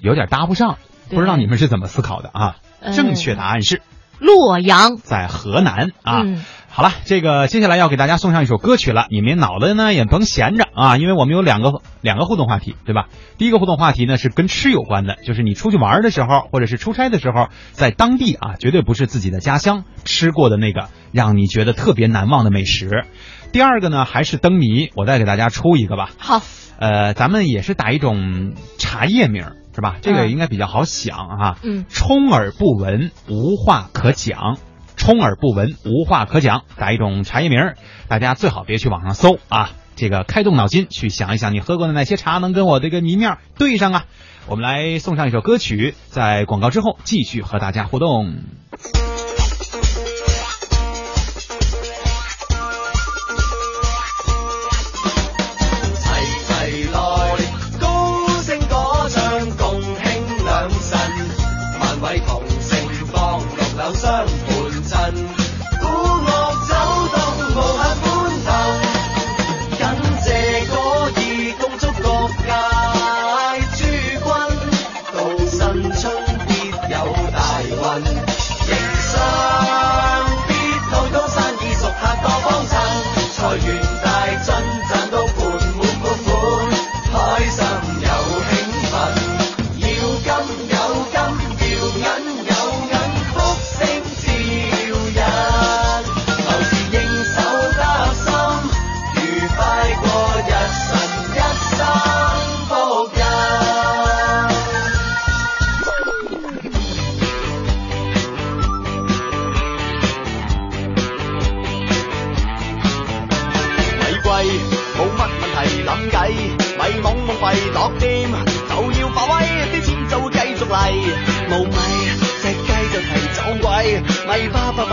[0.00, 0.78] 有点搭不上，
[1.10, 2.56] 不知道你们是怎么思考的啊？
[2.80, 3.80] 呃正确答案是
[4.22, 6.22] 洛阳在河南啊。
[6.24, 6.42] 嗯
[6.74, 13.08] 好了，这个接下来要给大家送上一首歌曲了，你们脑袋呢也甭闲着啊，因为我们有两个两个互动话题，对吧？
[13.36, 23.04] 第一个互动话题呢是跟吃有关的，就是你出去玩的时候，或者是出差的时候，在当地啊，绝对不是自己的家乡吃过的那个让你觉得特别难忘的美食。
[23.52, 26.08] 第二个呢还是灯谜，我再给大家出一个吧。
[26.16, 26.40] 好，
[26.78, 29.96] 呃，咱们也是打一种茶叶名儿是吧？
[30.02, 31.58] 这个嗯应该比较好想啊。
[31.62, 34.58] 嗯充耳不闻，无话可讲。
[34.96, 37.76] 充耳不闻，无话可讲，打一种茶叶名儿，
[38.08, 39.70] 大家最好别去网上搜啊。
[39.96, 44.04] 这个开动脑筋去想一想，你喝过的哪些茶能跟我这个谜面对上啊？
[44.46, 48.36] 我们来送上一首歌曲，在广告之后继续和大家互动。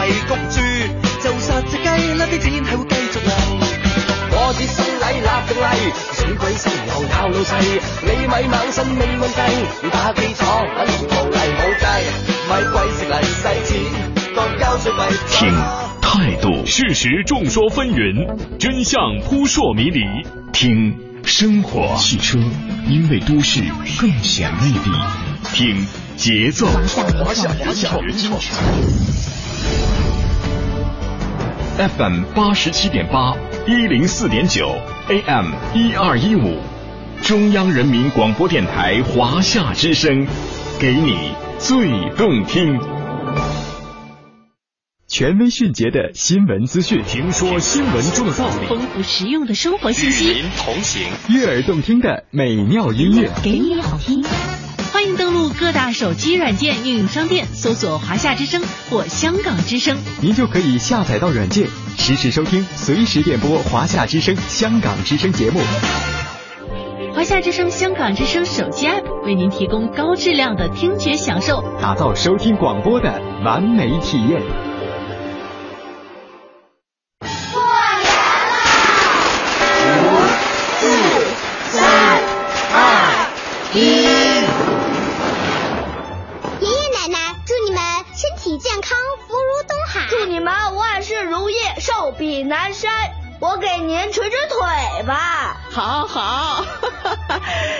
[0.09, 0.57] 巴巴閉谷住
[1.23, 1.83] 就殺隻雞，
[2.17, 3.31] 甩啲錢係會繼續嚟。
[4.31, 5.63] 過節送禮立定例，
[6.13, 7.51] 水鬼神又鬧老細，
[8.01, 9.39] 你咪猛信命運計，
[9.91, 10.41] 打基礎
[10.75, 11.87] 等無例冇計，
[12.49, 13.71] 咪鬼食嚟使錢，
[14.35, 14.99] 當交稅費。
[15.29, 15.39] 听
[16.01, 16.07] 态
[16.41, 20.01] 度，事实众说纷纭，真相扑朔迷离。
[20.51, 22.39] 听生活，汽车
[22.87, 23.61] 因为都市
[23.99, 24.91] 更显魅力。
[25.53, 25.85] 听
[26.17, 29.08] 节奏，华夏华夏精彩。
[31.79, 33.33] FM 八十七点八，
[33.65, 34.75] 一零四点九
[35.07, 36.57] ，AM 一二一五，
[37.21, 40.27] 中央人民广播电台华夏之声，
[40.77, 41.87] 给你最
[42.17, 42.77] 动听。
[45.07, 54.21] 权威迅捷的新闻资讯，听说新闻中的道理，丰富实用的生活信息，与您同行，悦耳动听的美妙音乐，给你好听。
[55.59, 65.59] 各大手机软件应用商店搜索“华夏之声”或“香港之声”，您就可以下载到软件，实时收听，随时点播华夏之声、香港之声节目。
[67.13, 74.68] 华夏之声、香港之声手机 App 为您提供高质量的听觉享受，打造收听广播的完美体验。
[93.39, 95.61] 我给您捶捶腿吧。
[95.71, 96.65] 好好，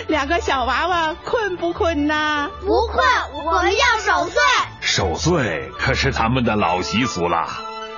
[0.07, 2.49] 两个小娃娃困不困呐？
[2.61, 3.03] 不困，
[3.45, 4.41] 我们要守岁。
[4.79, 7.47] 守岁可是咱们的老习俗了。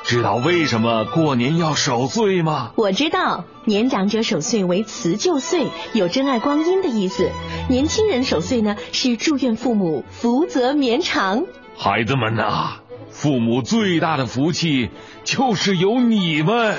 [0.03, 2.71] 知道为什么过年要守岁吗？
[2.75, 7.29] 我知道，年长者守岁为辞旧岁，有珍爱光阴的意思；
[7.69, 11.43] 年轻人守岁呢，是祝愿父母福泽绵长。
[11.77, 14.89] 孩子们呐、啊，父母最大的福气
[15.23, 16.75] 就是有你们。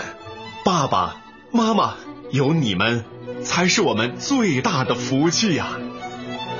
[0.64, 1.16] 爸爸
[1.50, 1.94] 妈妈，
[2.30, 3.04] 有你们
[3.42, 5.74] 才是我们最大的福气呀、啊！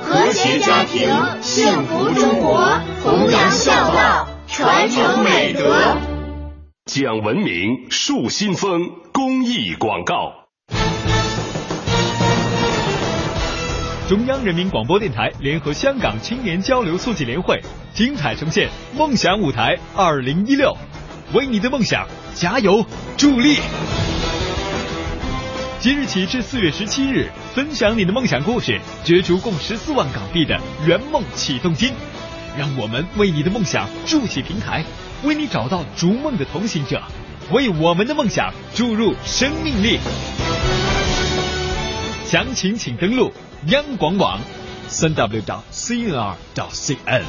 [0.03, 1.09] 和谐家庭，
[1.41, 5.97] 幸福中国，弘扬孝道，传承美德。
[6.85, 10.33] 讲文明，树新风，公益广告。
[14.09, 17.61] 中央人民广播电台联合香港青年交流促进联会，
[17.93, 20.67] 精彩呈现《梦想舞台二零一六》，
[21.33, 22.85] 为你的梦想加油
[23.17, 23.57] 助力。
[25.79, 31.91] 即日起至四月十七日，分享你的梦想故事，角逐共十四万港币的圆梦启动金。
[32.55, 34.85] 让我们为你的梦想筑起平台，
[35.23, 37.01] 为你找到逐梦的同行者，
[37.51, 39.99] 为我们的梦想注入生命力。
[42.25, 43.33] 详情请登录
[43.67, 44.39] 央广网，
[44.87, 47.23] 三 w 到 cnr 到 cn。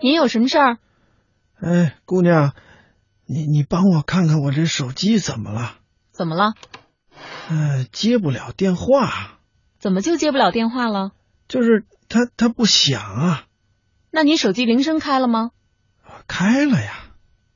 [0.00, 0.78] 您有什么事儿？
[1.60, 2.54] 哎，姑娘，
[3.24, 5.76] 你你帮我看看我这手机怎么了？
[6.12, 6.54] 怎么了？
[7.48, 9.38] 呃，接不了电话。
[9.78, 11.12] 怎么就接不了电话了？
[11.48, 13.44] 就是它它不响啊。
[14.10, 15.50] 那你手机铃声开了吗？
[16.26, 16.92] 开了呀。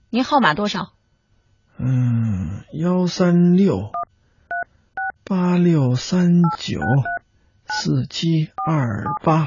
[0.09, 0.92] 您号码多少？
[1.76, 3.90] 嗯，幺三六
[5.24, 6.81] 八六三九
[7.66, 9.46] 四七二八。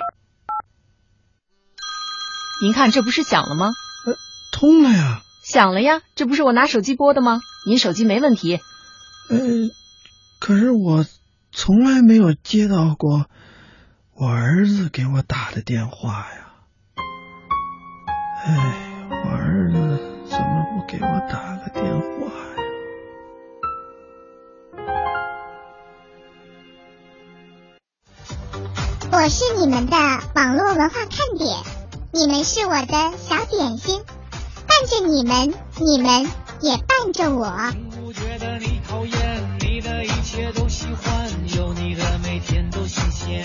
[2.64, 3.72] 您看，这不是响了吗？
[4.06, 4.16] 呃，
[4.54, 5.22] 通了呀。
[5.44, 7.42] 响了呀，这不是我拿手机拨的吗？
[7.68, 8.62] 您手机没问题。
[9.30, 9.38] 呃，
[10.40, 11.06] 可是我
[11.52, 13.26] 从来没有接到过
[14.14, 16.54] 我儿子给我打的电话呀。
[18.46, 19.78] 哎，我儿子
[20.30, 22.64] 怎么不给我打个电话呀？
[29.12, 29.98] 我是你们的
[30.34, 31.83] 网络文化看点。
[32.16, 34.00] 你们是我的小点心，
[34.68, 36.30] 伴着你们，你们
[36.62, 37.52] 也伴着我。
[37.90, 43.44] 不觉得你讨厌，你的一切都喜欢，有你的每天都新鲜。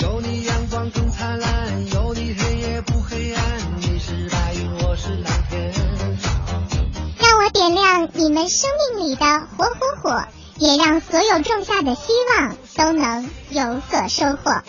[0.00, 3.42] 有你阳光更灿烂，有你黑夜不黑暗，
[3.80, 5.72] 你是白云，我是蓝天。
[7.18, 9.24] 让我点亮你们生命里的
[9.56, 10.24] 火火火，
[10.58, 14.60] 也让所有种下的希望都能有所收获。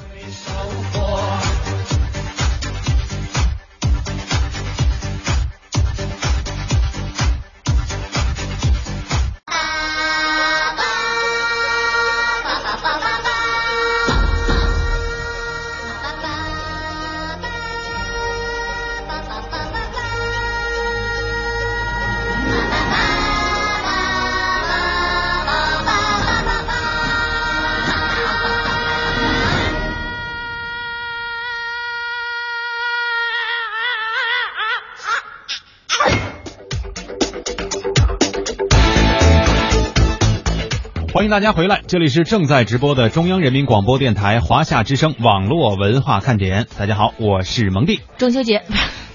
[41.28, 46.68] 迎大家回来，这里是正在直播的中央人民广播电台华夏之声网络文化看点。
[46.80, 48.00] 大家好，我是蒙蒂。
[48.18, 48.64] 中秋节，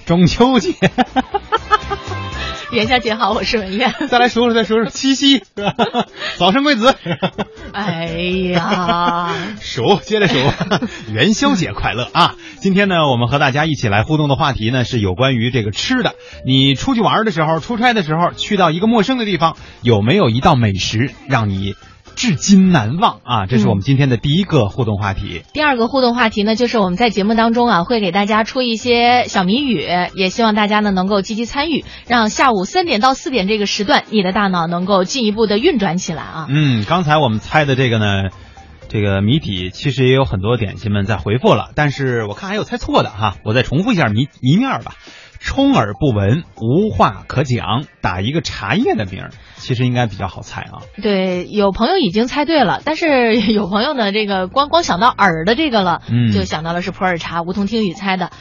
[0.05, 0.75] 中秋节，
[2.71, 3.91] 元宵节好，我是文苑。
[4.09, 5.41] 再来说说，再说说，七夕，
[6.37, 6.95] 早生贵子。
[7.73, 8.05] 哎
[8.53, 10.37] 呀，数，接着数，
[11.11, 12.35] 元宵节快乐啊！
[12.59, 16.13] 今天呢，我们和大家一起来互动的话题呢，是有关于这个吃的。
[16.45, 21.73] 你出去玩的时候，出差的时候，去到一个陌生的地方，有没有一道美食让你？
[22.15, 23.45] 至今难忘啊！
[23.47, 25.43] 这是我们今天的第一个互动话题。
[25.53, 29.85] 第二个互动话题呢，就是我们在节目当中啊，会给大家出一些小谜语，
[30.15, 36.47] 也希望大家呢能够积极参与，让下午三点到四点这个时段，你的大脑能够进一步的运转起来啊。
[36.49, 38.29] 嗯，刚才我们猜的这个呢，
[38.87, 44.93] 这个谜底其实也有很多点心们在回复了，但是我看还有猜错的哈，我再重复一下谜谜面吧。
[45.43, 50.81] 充耳不闻，无话可讲，打一个茶叶的名儿，其实应该比较好猜啊。
[51.01, 58.31] 对，有朋友已经猜对了，但是 有朋友呢，这个光光想到耳的这个了，嗯就想到了是普洱茶，梧桐听雨猜的，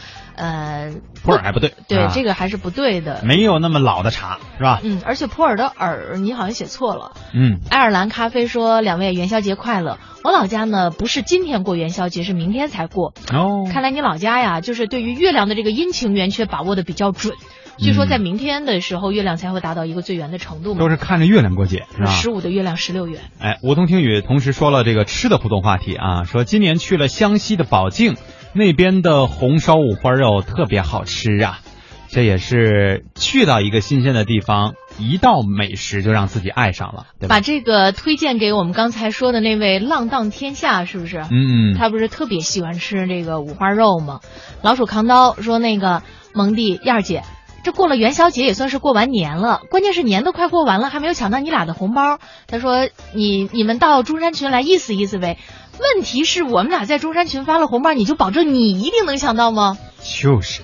[0.43, 3.22] 呃，普洱还不对，对，啊这个还是不对的。
[3.22, 4.80] 没有那么老的茶是吧？
[4.82, 7.12] 嗯，而且普洱的洱你好像写错了。
[7.32, 9.99] 嗯，爱尔兰咖啡说：“两位元宵节快乐！
[10.24, 13.14] 我老家呢不是今天过元宵节，是明天才过。
[13.32, 17.34] 哦，看来你老家呀，就是对于月亮的这个阴晴圆缺把握的比较准。
[17.78, 20.80] 据说在明天的时候，月亮才会达到一个最圆的程度嘛。
[20.80, 22.11] 都是看着月亮过节是吧？
[22.11, 23.22] 十五的月亮十六圆。
[23.38, 28.16] 哎，梧桐听雨同时说了这个吃的互动话题啊，说今年去了湘西的宝靖，
[28.55, 31.61] 那边的红烧五花肉特别好吃啊。
[32.09, 37.37] 这也是去到一个新鲜的地方，一道美食就让自己爱上了，对吧？
[37.37, 41.25] 把这个推荐给我们刚才说的那位浪荡天下，是不是？
[41.31, 44.21] 嗯他不是特别喜欢吃这个五花肉吗？
[44.61, 46.03] 老鼠扛刀说那个
[46.35, 47.23] 蒙蒂燕儿姐，
[47.65, 52.19] 这过了元宵节也算是过完年了，关键是年都快过完了，还没有抢到你俩的红包。
[52.47, 55.39] 他说你你们到中山群来意思意思呗。
[55.79, 59.79] 问题是我们俩在中山群发了红包，你就保证你一定能抢到吗？
[60.03, 60.62] 就是。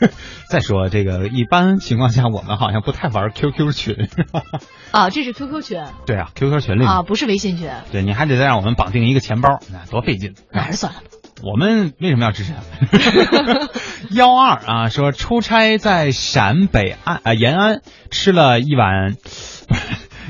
[0.50, 4.08] 再说这个，一般情况下我们好像不太玩 QQ 群？
[4.90, 10.34] 啊，这是 QQ 群对啊，QQ 群里啊，不是微信群，对，你还得再让我们绑定一个钱包，那多费劲。
[10.52, 11.06] 那还是算了吧。
[11.42, 13.68] 我们为什么要支持他？
[14.10, 17.80] 幺二啊，说出差在陕北安呃延安
[18.10, 19.14] 吃了一碗，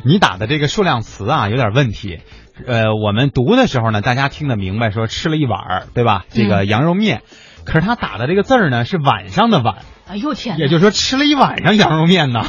[0.04, 2.20] 你打的这个数量词啊有点问题。
[2.66, 6.24] 呃，我们读的时候呢，大家听得明白，说吃了一碗儿，对吧？
[6.30, 7.22] 这个羊肉面，
[7.64, 10.62] 可是他打的这个字儿呢是晚上的晚，哎呦天哪！
[10.62, 12.44] 也就是说吃了一晚上羊肉面呢。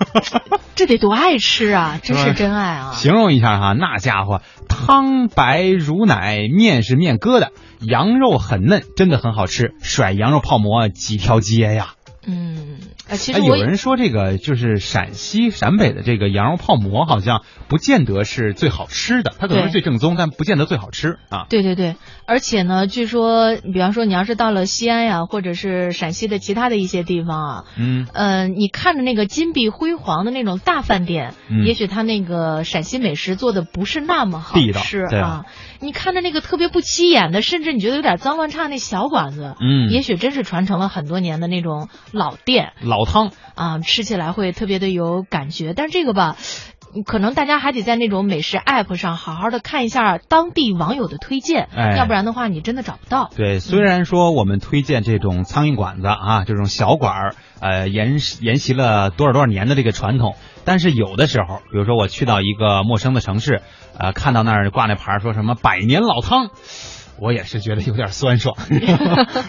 [0.74, 2.00] 这得多爱吃啊！
[2.02, 2.92] 真是真爱啊！
[2.94, 7.50] 形容一下哈，那家伙汤白如奶，面是面疙瘩，
[7.80, 11.88] 羊肉很嫩，真的很好吃，甩羊肉泡馍几条街呀。
[12.26, 12.78] 嗯，
[13.10, 21.46] 呃，其哎，实有人说这个就是陕西、陕北的这个羊肉泡馍，好像不见得是最好吃的，它可能是最正宗，但不见得最好吃啊。
[21.50, 21.96] 对对对，
[22.26, 35.44] 而且呢，据说，比方说你要是到了西安呀，或者是陕西的其他的一些地方啊，嗯，呃，你看着那个金碧辉煌的那种大饭店，嗯也许他那个陕西美食做的不是那么好吃啊。
[35.82, 45.74] 你看着那个特别不起眼的，甚至你觉得有点脏乱差那小馆子，嗯也许真是传承了很多年的那种老店老汤啊，吃起来会特别的有感觉。
[45.74, 46.36] 但是这个吧。
[47.06, 53.30] 可能大家还得在那种美食 app 上好好的看一下当地网友的推荐，哎要不然的话你真的找不到。
[53.36, 60.34] 对，虽然说我们推荐这种苍蝇馆子啊，这种小馆儿，呃，沿沿袭了多少多少年的这个传统，
[60.64, 63.62] 但是有的时候，比如说我去到一个陌生的城市，
[63.96, 66.50] 呃，看到那儿挂那牌儿说什么百年老汤。
[67.20, 68.56] 我也是觉得有点酸爽，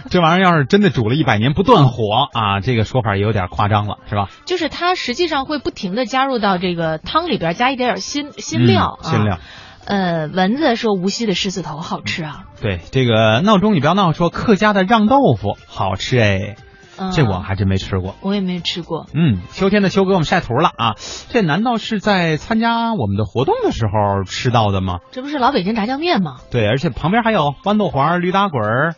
[0.09, 2.03] 这玩意儿要是真的煮了一百年不断火
[2.33, 4.29] 啊，这个说法也有点夸张了，是吧？
[4.45, 9.39] 就是它实际上会不停的加入到这个汤里边，加一点点新新料、新料。
[9.83, 16.55] 呃，蚊子说无锡的狮子头好吃啊，对，这个闹钟你不要闹，说客家的让豆腐好吃哎，
[17.01, 18.15] 嗯这我还真没吃过。
[18.21, 19.07] 我也没吃过。
[19.13, 20.95] 嗯，秋天的秋给我们晒图了啊！
[21.29, 24.99] 这难道是在参加我们的活动的时候吃到的吗？
[25.11, 26.37] 这不是老北京炸酱面吗？
[26.51, 28.95] 对，而且旁边还有豌豆黄、驴打滚儿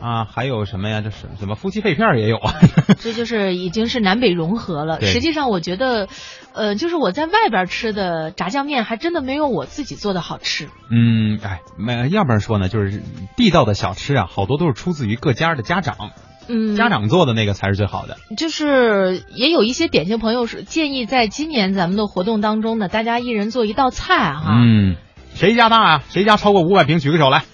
[0.00, 1.00] 啊，还有什么呀？
[1.00, 2.52] 这是什么夫妻肺片儿也有啊？
[2.98, 5.00] 这就是已经是南北融合了。
[5.00, 6.08] 实际上，我觉得，
[6.52, 10.68] 呃，就是我在外边吃的炸酱面，还真的没有我自己做的好吃。
[10.90, 13.02] 嗯，哎，没，要不然说呢，就是
[13.36, 15.96] 地道的小吃啊，好多都是出自于各家的家长，
[16.48, 18.16] 嗯，家长做的那个才是最好的。
[18.36, 24.44] 就是也有一些典型朋友是建议，在今年咱们的活动当中呢，大家一人做一道菜哈。
[24.60, 24.96] 嗯，
[25.34, 26.02] 谁家大啊？
[26.08, 26.98] 谁家超过五百平？
[26.98, 27.44] 举个手来。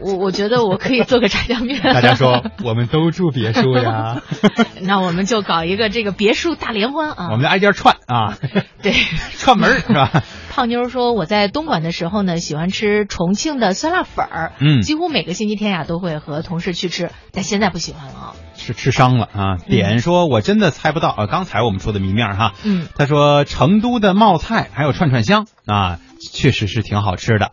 [0.00, 1.80] 我我觉得我可以做个炸酱面。
[1.94, 4.20] 大家说，我们都住别墅呀。
[4.82, 7.28] 那我们就搞一个这个别墅大联欢啊！
[7.30, 8.36] 我们就挨家串啊，
[8.82, 8.92] 对，
[9.38, 10.24] 串门是吧？
[10.56, 18.32] 胖妞说我在东莞的时候呢，喜欢吃重庆的酸辣粉儿，嗯几乎每个星期天呀都会和同事去吃，但现在不喜欢了啊。
[18.54, 19.56] 是吃伤了啊！
[19.68, 21.26] 点说，我真的猜不到啊！
[21.26, 25.98] 刚才我们说的谜面哈，嗯，他说成都的冒菜还有串串香啊，
[26.32, 27.50] 确实是挺好吃的。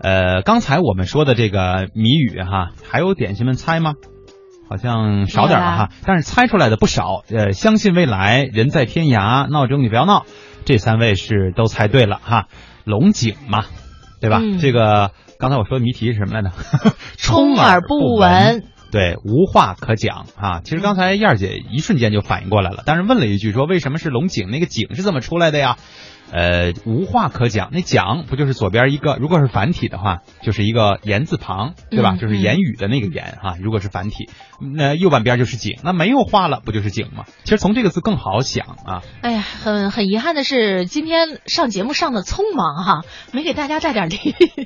[0.00, 3.92] 呃，刚才我们说的这个谜语哈，还有点心们猜吗？
[4.68, 7.22] 好像少点了哈，但是猜出来的不少。
[7.28, 10.26] 呃，相信未来，人在天涯，闹钟你不要闹，
[10.64, 12.46] 这三位是都猜对了哈。
[12.84, 13.64] 龙井嘛，
[14.20, 14.40] 对吧？
[14.42, 16.50] 嗯这个刚才我说的谜题是什么来着？
[17.16, 18.64] 充耳不闻。
[18.90, 20.62] 对，无话可讲啊！
[20.64, 24.50] 其实刚才燕儿姐一瞬间就反应过来了，但是问了一句说为什么是龙井？
[24.50, 25.76] 那个井是怎么出来的呀？
[26.32, 29.16] 呃，无话可讲，那讲不就是左边一个？
[29.16, 32.12] 如果是繁体的话，就是一个言字旁，对吧？
[32.12, 33.56] 嗯就是言语的那个言啊。
[33.60, 34.28] 如果是繁体，
[34.76, 37.24] 那右半边就是井，那没有话了，不就是井吗？
[37.44, 39.02] 其实从这个字更好想啊。
[39.22, 43.00] 哎呀，很很遗憾的是，今天上节目上的匆忙哈，
[43.32, 44.16] 没给大家带点礼。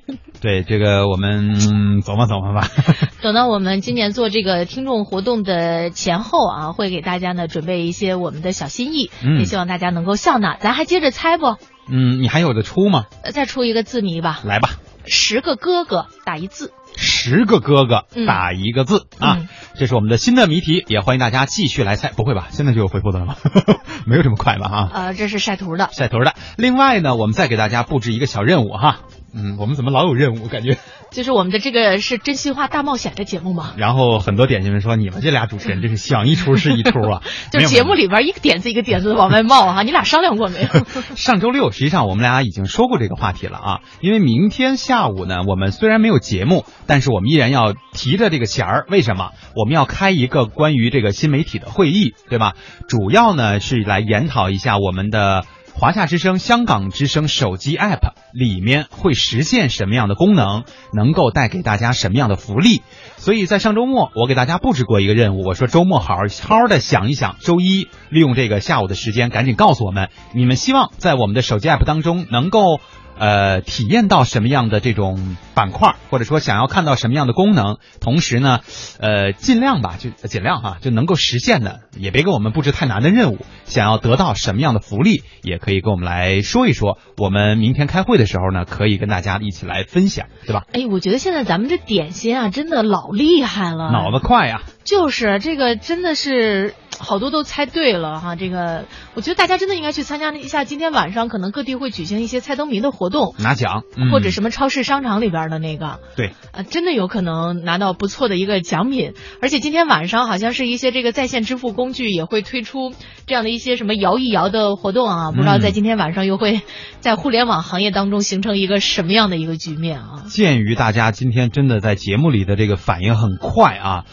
[0.40, 2.68] 对，这个我们、嗯、琢磨琢磨吧。
[3.22, 10.56] 等到我们今年做这个听众活动的前后啊，会给大家呢准备一些我们的小心意，嗯也希望大家能够笑纳。
[10.56, 11.53] 咱还接着猜不？
[11.88, 13.04] 嗯，你还有的出吗？
[13.22, 14.40] 呃再出一个字谜吧。
[14.44, 14.70] 来吧，
[15.06, 16.72] 十个哥哥打一字。
[16.96, 22.10] 十个哥哥嗯打一个字、啊，这是我们的新的谜题，也欢迎大家继续来猜。
[22.10, 22.46] 不会吧？
[22.50, 23.36] 现在就有回复的了吗？
[24.06, 24.66] 没有这么快吧？
[24.68, 24.90] 啊。
[24.92, 25.88] 呃，这是晒图的。
[25.92, 26.34] 晒图的。
[26.56, 29.00] 另外呢，我们再给大家布置一个小任务哈。
[29.34, 30.46] 嗯，我们怎么老有任务？
[30.48, 30.78] 感觉。
[31.10, 37.22] 就是我们的这个是真心话大冒险的节目嘛，然后很多点心们说，你们这俩主持人真是想一出是一出啊！
[37.52, 40.68] 就节目里边一个点子一个点子的往外冒哈、 你俩商量过没有？
[41.14, 43.80] 上周六，实际上我们俩已经说过这个话题了啊。
[44.00, 48.86] 因为明天下午呢，我们虽然没有节目，但是我们依然要提着这个弦儿。
[48.88, 49.30] 为什么？
[49.54, 52.54] 我们要开一个关于这个新媒体的会议，对吧？
[52.88, 55.44] 主要呢是来研讨一下我们的。
[55.76, 62.82] 华夏之声、香港之声手机 App 里面会实现什么样的功能，能够带给大家什么样的福利？
[63.16, 72.80] 所以在上周末，我给大家布置过一个任务，我说周末好好好的想一想，周一利用这个下午的时间，赶紧告诉我们，你们希望在我们的手机 App 当中能够。
[73.18, 78.60] 呃，体验到什么样的这种板块，或者说想要看到什么样的功能，同时呢，
[78.98, 83.38] 呃，尽量吧，就尽量哈，就能够实现的，也别给我们布置太难的任务。
[83.64, 86.98] 想要得到什么样的福利，也可以跟我们来说一说。
[87.16, 90.64] 我们明天开会的时候呢，可以跟大家一起来分享，对吧？
[90.72, 98.36] 哎，我觉得现在咱们这点心啊，真的老厉害了，脑子快呀、就是这个，真的是好多都猜对了哈。
[98.36, 109.12] 这个，我觉得大家真的应该去参加一下，今天晚上可能各地会举行一些猜灯谜的活动，拿奖，嗯、或者什么超市、商场里边的那个，对，啊，真的有可能拿到不错的一个奖品。
[109.40, 112.92] 而且今天晚上好像是一些这个在线支付工具也会推出
[113.26, 116.62] 这样的一些什么摇一摇的活动啊，不知道在今天晚上又会
[117.00, 120.24] 在互联网行业当中形成一个什么样的一个局面啊？
[120.28, 124.04] 鉴于大家今天真的在节目里的这个反应很快啊。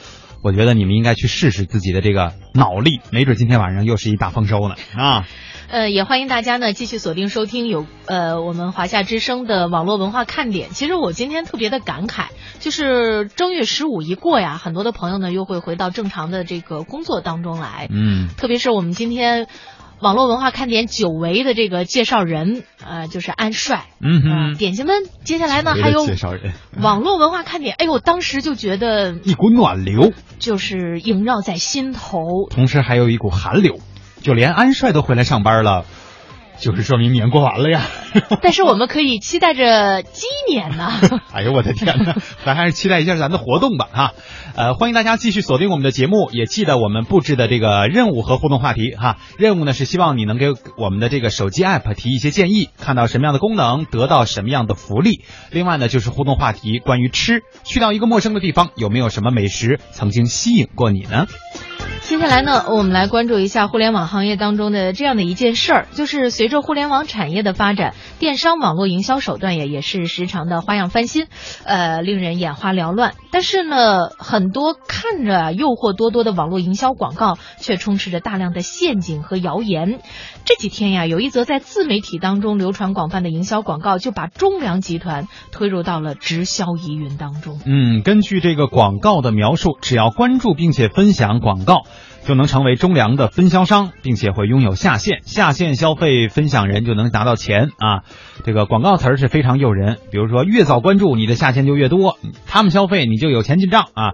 [0.43, 5.27] 我觉得你们应该去试试自己的这个脑力，没准今天晚上又是一大丰收呢啊！
[5.69, 10.71] 呃，也欢迎大家呢继续锁定收听有呃我们华夏之声的网络文化看点。
[10.71, 12.25] 其实我今天特别的感慨，
[12.59, 17.87] 就是正月十五一过呀，很多的朋友呢又会回到正常的这个工作当中来。
[17.89, 19.47] 嗯，特别是我们今天。
[20.01, 23.85] 网络文化看点久违的这个介绍人，呃，就是安帅。
[24.01, 27.75] 嗯哼，点心们，接下来呢还有介绍人，网络文化看点。
[27.77, 33.79] 哎呦，我当时就觉得一股暖流，就是萦绕在心头，同时还有一股寒流，
[34.23, 35.85] 就连安帅都回来上班了。
[36.61, 37.81] 就是说明年过完了呀，
[38.41, 40.91] 但是我们可以期待着鸡年呢。
[41.33, 44.11] 哎呦我的天哪，咱还是期待一下咱的活动吧哈。
[44.55, 49.17] 呃，欢迎大家继续锁定我们的节目，也记得我们布置的这个任务和互动话题哈。
[49.39, 55.23] 任务呢是希望你能给我们的这个手机 app 提一些建议，看到什么样的功能，得到什么样的福利。
[55.49, 61.25] 另外呢就是互动话题，关于吃，去到一个陌生的地方，有没有什么美食曾经吸引过你呢？
[62.11, 71.27] 接下来呢，我们来关注一下互联网行业当中的这样的一件事儿，就是随着互联网产业的发展，电商网络营销手段也也是时常的花样翻新，
[71.63, 73.13] 呃，令人眼花缭乱。
[73.31, 80.01] 但是呢，很多看着诱惑多多的网络营销广告，却充斥着大量的陷阱和谣言。
[80.43, 87.61] 这几天呀，有一则在自媒体当中流传广泛的营销广告，就把中粮集团推入到了直销疑云当中。
[87.65, 91.83] 嗯，根据这个广告的描述，只要关注并且分享广告。
[92.25, 98.03] 就能成为中粮的分销商，并且会拥有下线，下线消费分享人就能拿到钱啊！
[98.43, 102.17] 这个广告词儿是非常诱人，比如说越早关注你的下线就越多，
[102.47, 104.11] 他们消费你就有钱进账啊！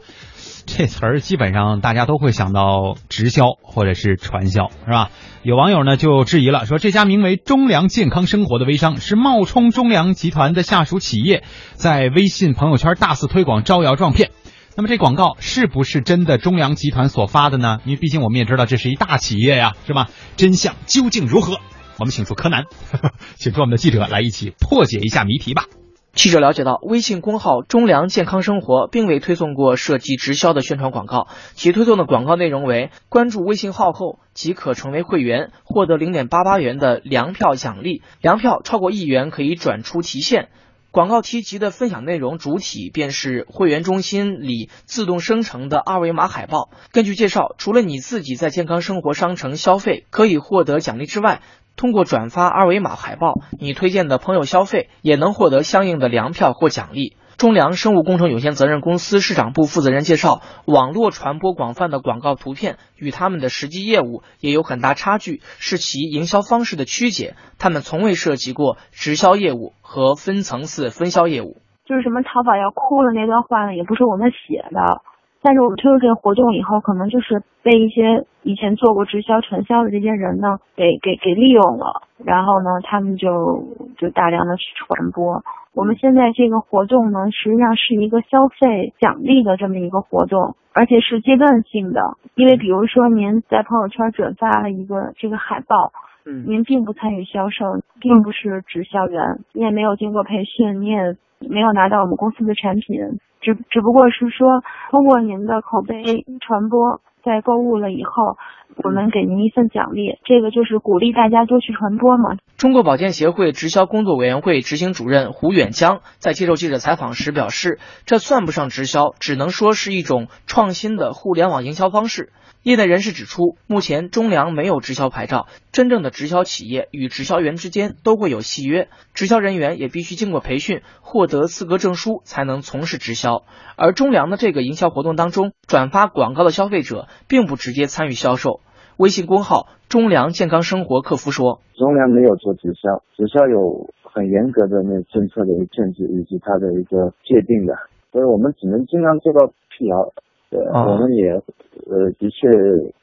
[0.65, 5.11] 这词儿基本上大家都会想到直销或者是传销，是吧？
[5.41, 11.43] 有网友呢就质疑了，说这家名为中粮健康生活的微商是冒充中粮集团的下属企业，
[11.73, 14.31] 在微信朋友圈大肆推广，招摇撞骗。
[14.77, 17.79] 那么这广告是不是真的中粮集团所发的呢？
[17.83, 20.09] 因为毕竟我们也知道这是一大企业呀，是吧？
[20.35, 21.57] 真相究竟如何？
[21.97, 22.65] 我们请出柯南，
[23.37, 25.65] 请出我们的记者来一起破解一下谜题吧。
[26.13, 40.49] 记者了解到，微信公号“中粮健康生活”并未推送过涉及直销的宣传广告，其推送的广告内容为：关注微信号后即可成为会员，获得零点八八元的粮票奖励，粮票超过一元可以转出提现。
[40.97, 46.71] 广告提及的分享内容主体便是会员中心里自动生成的二维码海报。
[46.91, 51.43] 根据介绍，除了你自己在健康生活商城消费可以获得奖励之外，
[51.75, 57.15] 通过转发二维码海报，你推荐的朋友消费也能获得相应的粮票或奖励。
[57.37, 67.35] 中粮生物工程有限责任公司市场部负责人介绍，网络传播广泛的广告图片与他们的实际业务也有很大差距，是其营销方式的曲解。
[67.59, 71.61] 他们从未涉及过直销业务和分层次分销业务。
[71.85, 75.01] 就是什么淘宝要哭了那段话呢，也不是我们写的。
[75.47, 83.63] 但是我们推出这个活动以后，可能就是被一些以前做过直销传销的这些人呢，给给给利用了，然后呢，他们就
[83.97, 85.41] 就大量的去传播。
[85.73, 92.17] 我们现在这个活动呢，实际上是一个消费奖励的这么一个活动，而且是阶段性的。
[92.35, 95.93] 因为比如说您在朋友圈转发了一个这个海报，
[96.25, 103.21] 嗯，您并不参与销售，并不是直销员，你也没有经过培训，你也没有拿到我们公司的产品。
[103.47, 108.35] 只只不过是说，通过您的口碑传播，在购物了以后，
[108.83, 112.35] 我们给您一份奖励，这个就是鼓励大家多去传播嘛。
[112.57, 122.33] 中国保健协会直销工作委员会执行主任胡远江在接受记者采访时表示，这算不上直销，只能说是一种创新的互联网营销方式。
[122.67, 133.43] 业内人士指出，目前中粮没有直销牌照，真正的直销企业与直销员之间都会有契约，直销人员也必须经过培训，获得资格证书才能从事直销。
[133.77, 138.59] 而中粮的这个营销活动当中，转发广告的消费者并不直接参与销售。
[138.97, 147.75] 微信公号“中粮健康生活”客服说：“中粮没有做直销，直销有很严格的那政策的一个限制以及它的一个界定的，
[148.11, 150.11] 所以我们只能尽量做到辟谣。
[150.49, 152.47] 对，我们也呃的确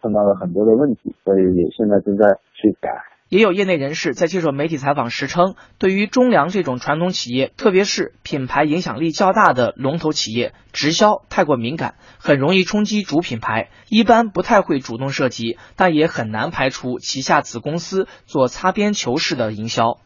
[0.01, 2.91] 碰到了很多的问题，所以也现在正在去改。”
[3.31, 19.99] 也有业内人士在接受媒体采访时称，对于中粮这种传统企业，特别是品牌影响力较大的龙头企业，直销太过敏感，很容易冲击主品牌，一般不太会主动涉及，但也很难排除旗下子公司做擦边球式的营销。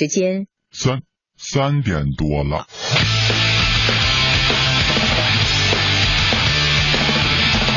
[0.00, 1.02] 时间三
[1.36, 2.66] 三点多了。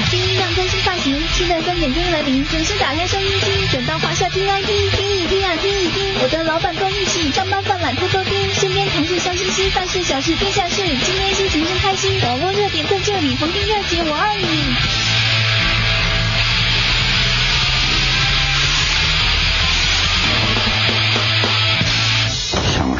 [0.09, 6.15] 新音量更新发型，期待三点钟来临，准时打开收音机，转到华夏听 ID，听一听啊，听一听。
[6.21, 15.12] 我的老板跟我一起上班犯懒偷偷听，身边同事笑嘻嘻，大事小事天下事，今天心情真开心，网络热点在这里，逢听热姐我爱你。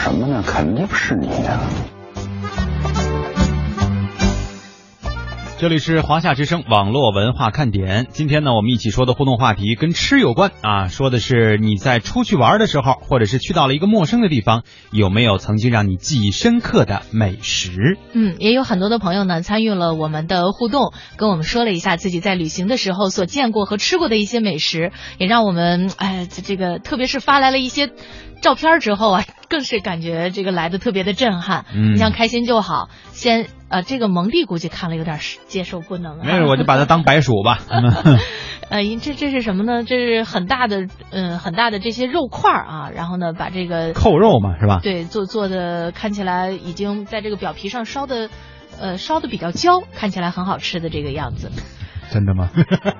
[0.03, 0.43] 什么呢？
[0.45, 1.61] 肯定是你呀、
[5.57, 8.07] 这里是华夏之声网络文化看点。
[8.09, 17.97] 今天呢，我们一起说的互动话题跟吃有关啊，说的是你在出去玩的时候，或者是去到了一个陌生的地方，有没有曾经让你记忆深刻的美食？
[18.11, 27.89] 嗯，也有很多的朋友呢参与了我们的互动，跟我们说了一下自己在旅行的时候所见过和吃过的一些美食，也让我们哎这这个特别是发来了一些
[28.43, 31.65] 照片之后啊，更是感觉这个来的特别的震撼。
[31.73, 35.17] 嗯你像开心就好，先呃这个蒙蒂估计看了有点
[35.47, 36.23] 接受不能啊。
[36.25, 37.59] 没事，我就把它当白薯吧。
[38.69, 39.83] 呃，这这是什么呢？
[39.83, 44.79] 这是很大的，嗯，很大的这些肉块儿啊，然后呢，把这个扣肉嘛，是吧？
[44.83, 48.29] 对，做做的看起来已经在这个表皮上烧的，
[48.79, 51.51] 呃，烧的比较焦，看起来很好吃的这个样子，
[52.11, 52.49] 真的吗？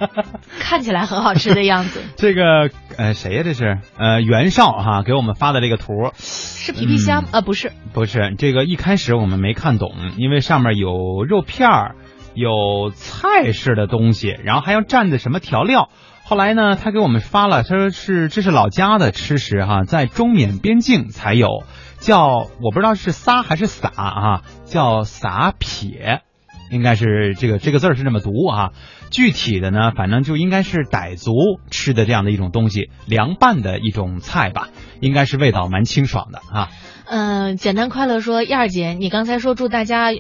[0.60, 7.72] 看起来很好吃的样子， 这个呃谁呀、这是呃袁绍哈、给我们发的这个图，是皮皮虾啊、不是？
[7.94, 11.96] 不是这个一开始我们没看懂，因为上面有肉片儿，
[12.34, 15.90] 有菜式的东西，然后还要蘸的什么调料。
[16.26, 21.64] 后来呢，他给我们发了，他说是这是老家的吃食哈，在中缅边境才有，
[22.00, 26.22] 叫我不知道是撒还是撒啊，叫撒撇，
[26.74, 28.72] 应该是这个这个字儿是这么读啊。
[29.12, 31.32] 具体的呢，反正就应该是傣族
[31.70, 34.70] 吃的这样的一种东西，凉拌的一种菜吧，
[35.00, 36.70] 应该是味道蛮清爽的啊。
[37.06, 40.12] 嗯、简单快乐说，燕儿姐，你刚才说祝大家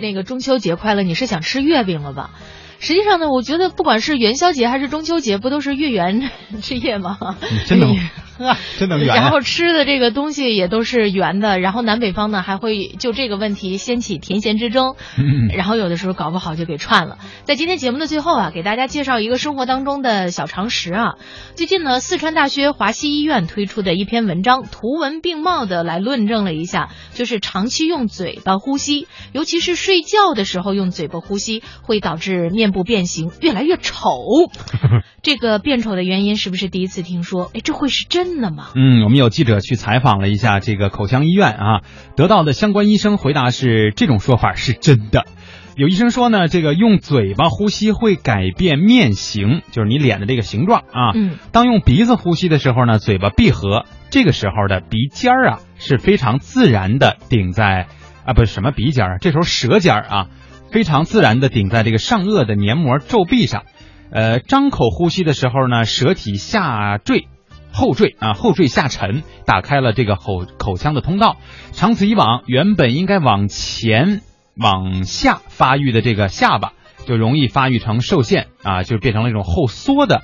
[0.00, 2.30] 那个中秋节快乐，你是想吃月饼了吧？
[2.78, 6.28] 实际上呢，我觉得不管是元宵节还是中秋节，不都是月圆
[6.60, 7.16] 之夜吗？
[7.64, 7.96] 真能，
[8.78, 17.18] 真的圆啊然后吃的这个东西也都是圆的，然后南北方呢还会就这个问题掀起甜咸之争，嗯然后有的时候搞不好就给串了。
[17.44, 21.14] 在今天节目的最后啊，给大家介绍一个生活当中的小常识啊。
[21.54, 34.02] 最近呢，四川大学华西医院推出的一篇文章，图文并茂的来论证了一下，就是长期用嘴巴呼吸，尤其是睡觉的时候用嘴巴呼吸，会导致面部变形，越来越丑。
[35.22, 37.50] 这个变丑的原因是不是第一次听说？
[37.54, 38.68] 哎，这会是真的吗？
[38.74, 41.80] 嗯，我们有记者去采访了一下这个口腔医院啊，
[42.16, 45.24] 得到的相关医生回答是这种说法是真的。
[45.74, 51.12] 有医生说呢，这个用嘴巴呼吸会改变面型，就是你脸的这个形状啊。
[51.14, 57.86] 嗯，当用鼻子呼吸的时候呢，嘴巴闭合，这个时候的鼻尖儿啊是非常自然的顶在
[58.26, 60.26] 啊不是什么鼻尖儿啊，这时候舌尖儿啊
[60.70, 63.62] 非常自然的顶在这个上颚的黏膜皱壁上。
[64.10, 67.28] 呃，张口呼吸的时候呢，舌体下坠。
[67.72, 71.36] 后坠啊，后坠下沉，打开了这个口口腔的通道。
[71.72, 74.20] 长此以往，原本应该往前
[74.56, 76.72] 往下发育的这个下巴，
[77.06, 80.22] 就容易发育成受限啊，就变成了一种后缩的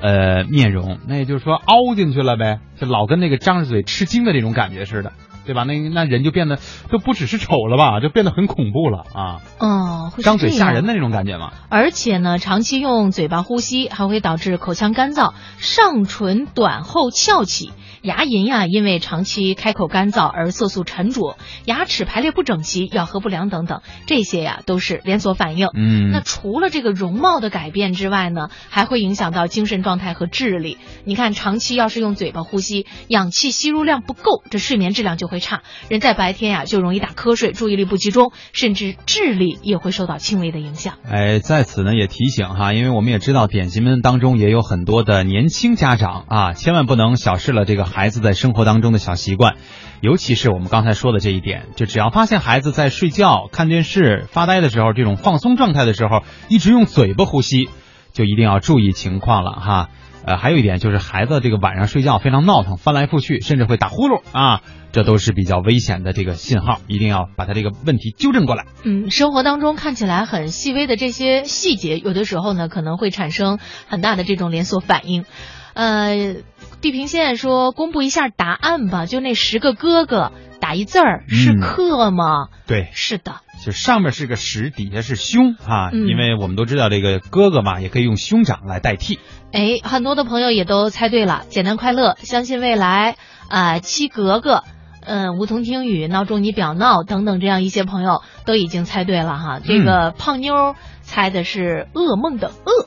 [0.00, 0.98] 呃面容。
[1.08, 5.12] 那也就是说凹进去了呗，就老跟那个张着嘴吃惊的那种感觉似的，
[5.50, 5.64] 对吧？
[5.64, 6.60] 那那人就变得
[6.92, 11.52] 就不只是丑了吧，就变得很恐怖了啊，哦，会张嘴吓人的那种感觉嘛。
[11.68, 17.72] 而且呢，长期用嘴巴呼吸还会导致口腔干燥、上唇短后翘起。
[18.02, 21.36] 牙龈呀，因为长期开口干燥而色素沉着，
[21.66, 25.68] 牙齿排列不整齐、咬合不良等等，这些呀都是连锁反应。
[25.74, 30.78] 嗯那除了这个容貌的改变之外呢，还会影响到精神状态和智力。
[31.04, 35.62] 你看，长期要是用嘴巴呼吸，氧气吸入量不够，这睡眠质量就会差。
[35.88, 40.94] 人在白天呀就容易打瞌睡，注意力不集中，甚至智力也会受到轻微的影响。
[41.10, 49.56] 哎，在此呢也提醒哈，因为我们也知道点心们当中也有很多的年轻家长啊，千万不能小视了这个孩子在生活当中的小习惯，
[50.00, 57.70] 尤其是我们刚才说的这一点，就只要发现孩子在睡觉、看电视、发呆的时候，这种放松状态的时候，一直用嘴巴呼吸，
[58.12, 59.88] 就一定要注意情况了哈。
[60.24, 64.60] 呃，还有一点就是孩子这个晚上睡觉非常闹腾，翻来覆去，甚至会打呼噜啊，
[64.92, 68.66] 这都是比较危险的这个信号，一定要把他这个问题纠正过来。
[68.84, 73.58] 嗯，生活当中看起来很细微的这些细节，有的时候呢可能会产生
[73.88, 75.24] 很大的这种连锁反应。
[75.72, 76.34] 呃，
[76.80, 82.48] 地平线说公布一下答案吧，就那十个哥哥打一字儿是嗯克吗？
[82.66, 89.18] 对，是的，就上面是个十，底下是胸啊，嗯因为我们都知道这个哥哥嘛，也可以用兄长来代替。
[89.52, 93.16] 哎，很多的朋友也都猜对了，简单快乐，相信未来，
[93.48, 94.64] 啊、七格格。
[95.02, 99.58] 嗯，梧桐听雨、闹钟你表闹等等，这样一些朋友都已经猜对了哈。
[99.58, 102.86] 这嗯个胖妞猜的是噩梦的噩，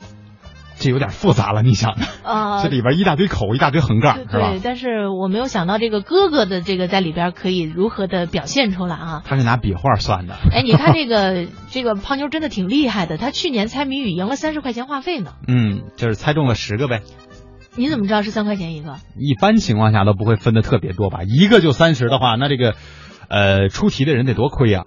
[0.84, 4.60] 这有点复杂了，你想，呃，这里边一大堆口，一大堆横杠，是吧对，？
[4.62, 9.22] 但是我没有想到这个哥哥的这个在里边可以如何的表现出来啊。
[9.26, 10.36] 他是拿笔画算的。
[10.52, 15.32] 哎，你看这个这个胖妞真的挺厉害的，她去年猜谜语赢了三十块钱话费呢。
[15.48, 17.02] 嗯，就是猜中了十个呗。
[17.76, 18.98] 你怎么知道是三块钱一个？
[19.18, 21.22] 一般情况下都不会分的特别多吧？
[21.24, 22.76] 一个就三十的话，那这个，
[23.30, 24.84] 呃，出题的人得多亏呀、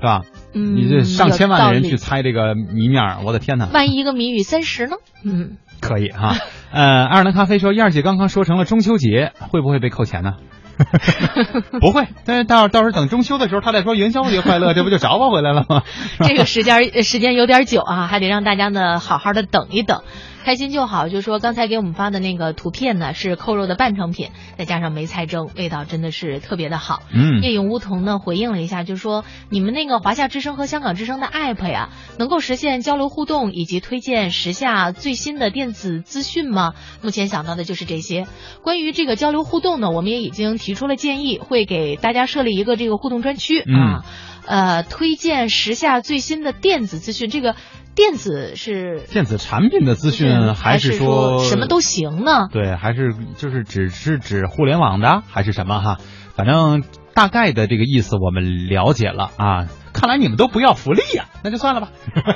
[0.00, 0.22] 是吧？
[0.54, 3.68] 嗯，你这上千万的人去猜这个谜面儿，我的天哪！
[3.72, 4.96] 万一一个谜语三十呢？
[5.24, 6.36] 嗯，可以哈。
[6.72, 10.36] 呃，爱尔兰咖啡说，燕儿姐刚刚说成了中秋节，会不会被扣钱呢？
[11.80, 15.82] 不会，但是到到时候等中秋的时候，他再说元宵节快乐，这不就找我回来了吗？
[16.26, 20.02] 这个时间呃时间有点久啊，还得让大家呢好好的等一等，
[20.44, 21.08] 开心就好。
[21.08, 27.02] 就说刚才给我们发的那个图片呢是扣肉的半成品，再加上梅菜蒸，味道真的是特别的好。
[27.12, 36.74] 嗯夜永梧桐呢回应了一下，就说你们那个华夏之声和香港之声的 app 呀，能够实现交流互动以及推荐时下最新的电子资讯吗？
[37.02, 38.26] 目前想到的就是这些。
[38.62, 44.04] 关于这个交流互动呢，我们也已经提出了建议，会给大家设立一个这个互动专区、嗯啊。
[44.46, 47.54] 呃，推荐时下最新的电子资讯，这个
[47.94, 52.48] 电子是电子产品的资讯还是说什么都行呢？
[52.52, 55.96] 对，还是就是只是指互联网的，还是什么哈？
[56.34, 56.82] 反正
[57.14, 59.66] 大概的这个意思我们了解了啊。
[59.92, 61.88] 看来你们都不要福利呀、那就算了吧。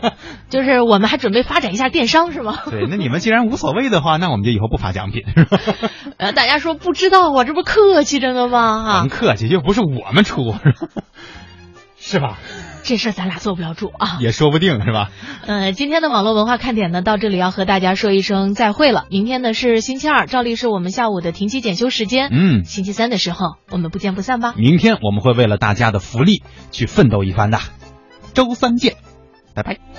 [0.51, 2.59] 就是我们还准备发展一下电商是吗？
[2.69, 5.59] 对，那你们既然无所谓的话，那我们就以后不发奖品，是吧？
[6.19, 8.85] 呃，大家说不知道啊，这不客气着呢吗？
[8.85, 10.53] 啊甭，客气，又不是我们出？
[11.97, 12.39] 是吧？
[12.85, 14.19] 这事儿咱俩做不了主啊。
[14.21, 15.11] 也说不定是吧？
[15.47, 19.07] 呃，今天的网络文化看点呢，到这里要和大家说一声再会了。
[19.11, 22.29] 明天呢是星期二，照例是我们下午的停机检修时间。
[22.31, 24.55] 嗯星期三的时候，我们不见不散吧。
[24.57, 27.59] 明天我们会为了大家的福利去奋斗一番的。
[28.35, 28.95] 周三见，
[29.55, 29.95] 拜拜。